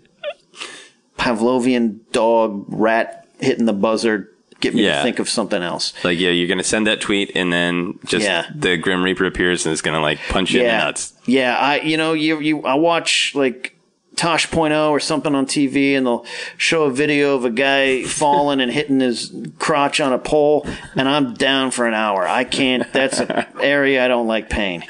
[1.17, 4.32] Pavlovian dog rat hitting the buzzer
[4.62, 4.98] get me Yeah.
[4.98, 5.94] to think of something else.
[6.04, 8.46] Like, yeah, you're gonna send that tweet, and then just Yeah.
[8.56, 11.14] the Grim Reaper appears and is gonna like punch you in the nuts.
[11.26, 13.74] Yeah, I you know you you I watch like
[14.16, 16.26] Tosh.0 or something on TV and they'll
[16.56, 19.30] show a video of a guy falling and hitting his
[19.60, 20.66] crotch on a pole
[20.96, 22.26] and I'm down for an hour.
[22.26, 24.86] I can't that's an area I don't like pain.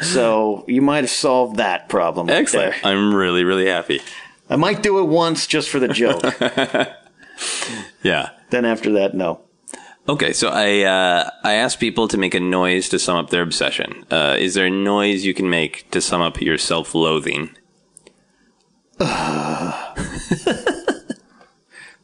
[0.00, 2.30] So you might have solved that problem.
[2.30, 2.74] Excellent.
[2.84, 4.00] I'm really, really happy.
[4.48, 6.22] I might do it once just for the joke.
[8.02, 8.30] Yeah.
[8.50, 9.40] then after that, no.
[10.08, 13.42] Okay, so I uh, I asked people to make a noise to sum up their
[13.42, 14.04] obsession.
[14.10, 17.50] Uh, is there a noise you can make to sum up your self-loathing?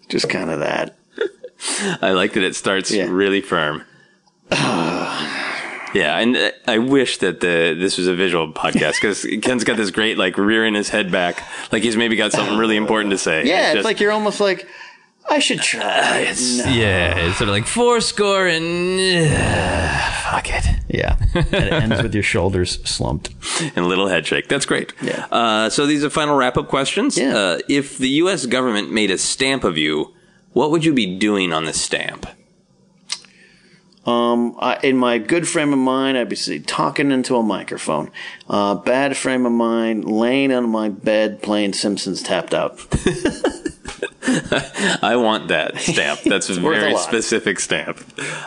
[0.08, 0.96] Just kind of that.
[2.00, 3.06] I like that it starts Yeah.
[3.10, 3.82] really firm.
[4.52, 9.76] yeah, and uh, I wish that the this was a visual podcast because Ken's got
[9.76, 13.18] this great like rearing his head back, like he's maybe got something really important to
[13.18, 13.44] say.
[13.44, 14.68] Yeah, it's, just- like you're almost like
[15.28, 16.20] I should try.
[16.20, 21.16] yeah, it's sort of like four score and uh, fuck it, Yeah.
[21.34, 23.30] and it ends with your shoulders slumped.
[23.60, 24.48] and a little head shake.
[24.48, 24.92] That's great.
[25.02, 25.26] Yeah.
[25.30, 27.18] Uh, so these are final wrap up questions.
[27.18, 27.36] Yeah.
[27.36, 28.46] Uh, if the U.S.
[28.46, 30.14] government made a stamp of you,
[30.52, 32.26] what would you be doing on the stamp?
[34.06, 38.10] Um, I, in my good frame of mind, I'd be talking into a microphone.
[38.48, 42.78] Uh, bad frame of mind, laying on my bed playing Simpsons tapped out.
[45.02, 46.20] I want that stamp.
[46.20, 47.98] That's a worth a very specific stamp.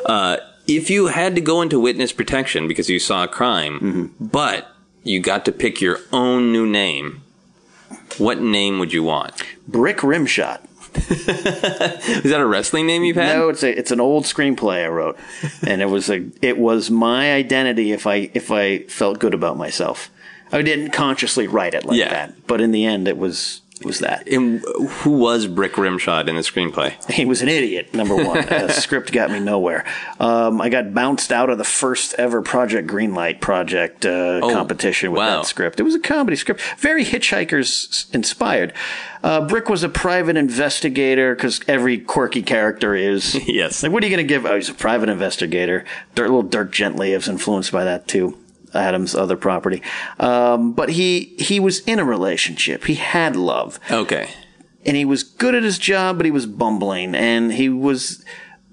[0.05, 0.37] Uh,
[0.67, 4.25] if you had to go into witness protection because you saw a crime, Mm-hmm.
[4.25, 4.67] but
[5.03, 7.21] you got to pick your own new name,
[8.17, 9.33] what name would you want?
[9.67, 10.59] Brick Rimshot.
[11.09, 13.35] Is that a wrestling name you've had?
[13.37, 15.17] No, it's a it's an old screenplay I wrote,
[15.65, 19.57] and it was a it was my identity if I if I felt good about
[19.57, 20.09] myself.
[20.51, 22.09] I didn't consciously write it like Yeah.
[22.09, 24.27] that, but in the end, it was was that.
[24.27, 26.95] And who was Brick Rimshot in the screenplay?
[27.19, 28.45] He was an idiot, number one.
[28.47, 29.85] the script got me nowhere.
[30.19, 35.17] Um, I got bounced out of the first ever Project Greenlight project uh, competition with
[35.17, 35.41] wow.
[35.41, 35.79] that script.
[35.79, 38.73] It was a comedy script, very Hitchhikers inspired.
[39.21, 43.37] Uh, Brick was a private investigator because every quirky character is.
[43.49, 43.81] Yes.
[43.81, 44.45] Like, what are you going to give?
[44.45, 45.83] Oh, he's a private investigator.
[46.13, 48.37] Dirt, little Dirk Gently was influenced by that too.
[48.73, 49.81] Adam's other property,
[50.19, 52.85] um, but he he was in a relationship.
[52.85, 54.29] He had love Okay.
[54.85, 58.23] and he was good at his job, but he was bumbling, and he was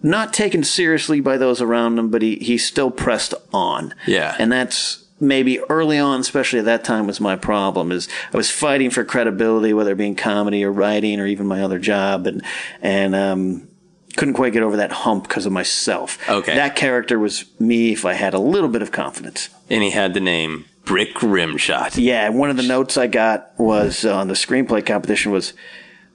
[0.02, 3.94] not taken seriously by those around him, but he, he still pressed on.
[4.06, 4.36] Yeah.
[4.38, 7.90] And that's maybe early on, especially at that time, was my problem.
[7.90, 11.62] Is I was fighting for credibility, whether it being comedy or writing or even my
[11.62, 12.42] other job, and
[12.82, 13.68] and um,
[14.16, 16.18] couldn't quite get over that hump because of myself.
[16.28, 16.54] Okay.
[16.54, 19.48] That character was me if I had a little bit of confidence.
[19.70, 21.96] And he had the name Brick Rimshot.
[21.96, 25.52] Yeah, one of the notes I got was uh, on the screenplay competition was,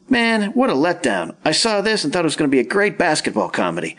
[0.09, 1.35] "Man, what a letdown!
[1.43, 3.97] I saw this and thought it was going to be a great basketball comedy.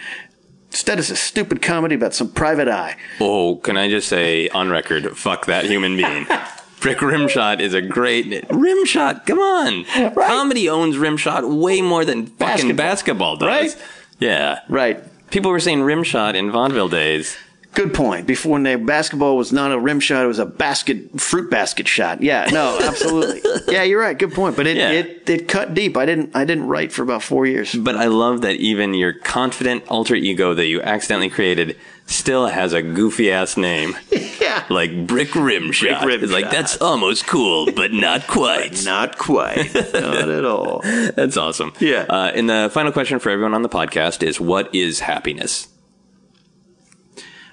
[0.70, 4.70] Instead, it's a stupid comedy about some private eye." Oh, can I just say on
[4.70, 6.26] record, fuck that human being.
[6.83, 9.24] Brick Rimshot is a great Rimshot.
[9.26, 12.77] Come on, comedy owns Rimshot way more than fucking Basketball.
[12.77, 13.47] basketball does.
[13.48, 13.77] Right?
[14.19, 14.61] Yeah.
[14.69, 15.01] Right.
[15.31, 17.36] People were saying Rimshot in vaudeville days.
[17.74, 18.27] Good point.
[18.27, 21.89] Before when they, basketball was not a rim shot, it was a basket fruit basket
[21.89, 22.23] shot.
[22.23, 23.40] Yeah, no, absolutely.
[23.73, 24.19] yeah, you're right.
[24.19, 24.57] Good point.
[24.57, 24.90] But it, Yeah.
[24.90, 25.97] it it cut deep.
[25.97, 27.74] I didn't I didn't write for about four years.
[27.74, 31.77] But I love that even your confident alter ego that you accidentally created
[32.07, 33.97] still has a goofy ass name.
[34.43, 36.05] Yeah, Like Brick Rim Shot.
[36.05, 38.85] Rim it's like, that's almost cool, but not quite.
[38.85, 40.81] not quite, not at all.
[40.82, 41.73] That's awesome.
[41.78, 42.07] Yeah.
[42.09, 45.69] Uh, and the final question for everyone on the podcast is what is happiness?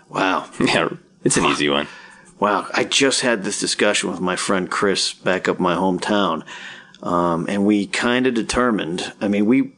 [0.10, 0.90] Wow, Yeah,
[1.24, 1.88] it's an easy one.
[2.40, 2.68] wow.
[2.74, 6.44] I just had this discussion with my friend Chris back up my hometown,
[7.04, 9.14] um, and we kind of determined.
[9.22, 9.74] I mean, we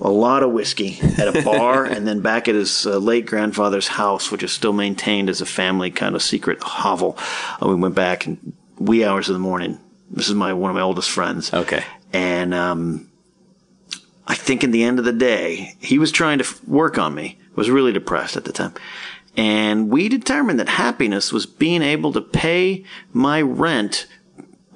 [0.00, 3.88] a lot of whiskey at a bar, and then back at his uh, late grandfather's
[3.88, 7.16] house, which is still maintained as a family kind of secret hovel.
[7.62, 9.78] Uh, we went back in wee hours of the morning.
[10.10, 11.52] This is my one of my oldest friends.
[11.52, 11.82] Okay.
[12.12, 13.08] And um,
[14.26, 17.14] I think in the end of the day, he was trying to f- work on
[17.14, 17.38] me.
[17.56, 18.74] Was really depressed at the time.
[19.36, 24.06] And we determined that happiness was being able to pay my rent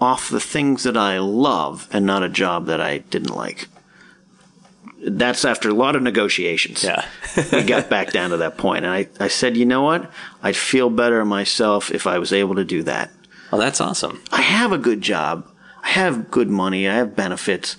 [0.00, 3.68] off the things that I love and not a job that I didn't like.
[5.00, 6.82] That's after a lot of negotiations.
[6.82, 7.06] Yeah.
[7.52, 8.84] we got back down to that point.
[8.84, 10.10] And I, I said, you know what?
[10.42, 13.10] I'd feel better myself if I was able to do that.
[13.52, 14.20] Well, that's awesome.
[14.32, 15.48] I have a good job.
[15.84, 16.88] I have good money.
[16.88, 17.76] I have benefits.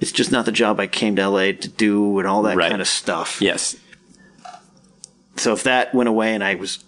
[0.00, 2.68] It's just not the job I came to LA to do and all that Right.
[2.68, 3.40] kind of stuff.
[3.40, 3.76] Yes.
[5.36, 6.82] So if that went away and I was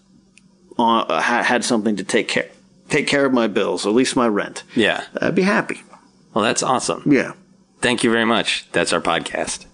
[0.79, 2.49] on, uh, had something to take care
[2.89, 5.05] take care of my bills, at least my rent, Yeah.
[5.21, 5.83] I'd be happy.
[6.33, 7.03] Well, that's awesome.
[7.07, 7.33] Yeah.
[7.83, 8.67] Thank you very much.
[8.73, 9.67] That's our podcast.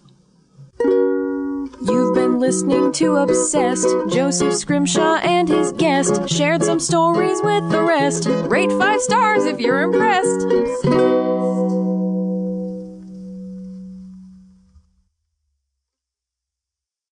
[0.80, 3.86] You've been listening to Obsessed.
[4.08, 8.26] Joseph Scrimshaw and his guest shared some stories with the rest.
[8.26, 11.43] Rate five stars if you're impressed.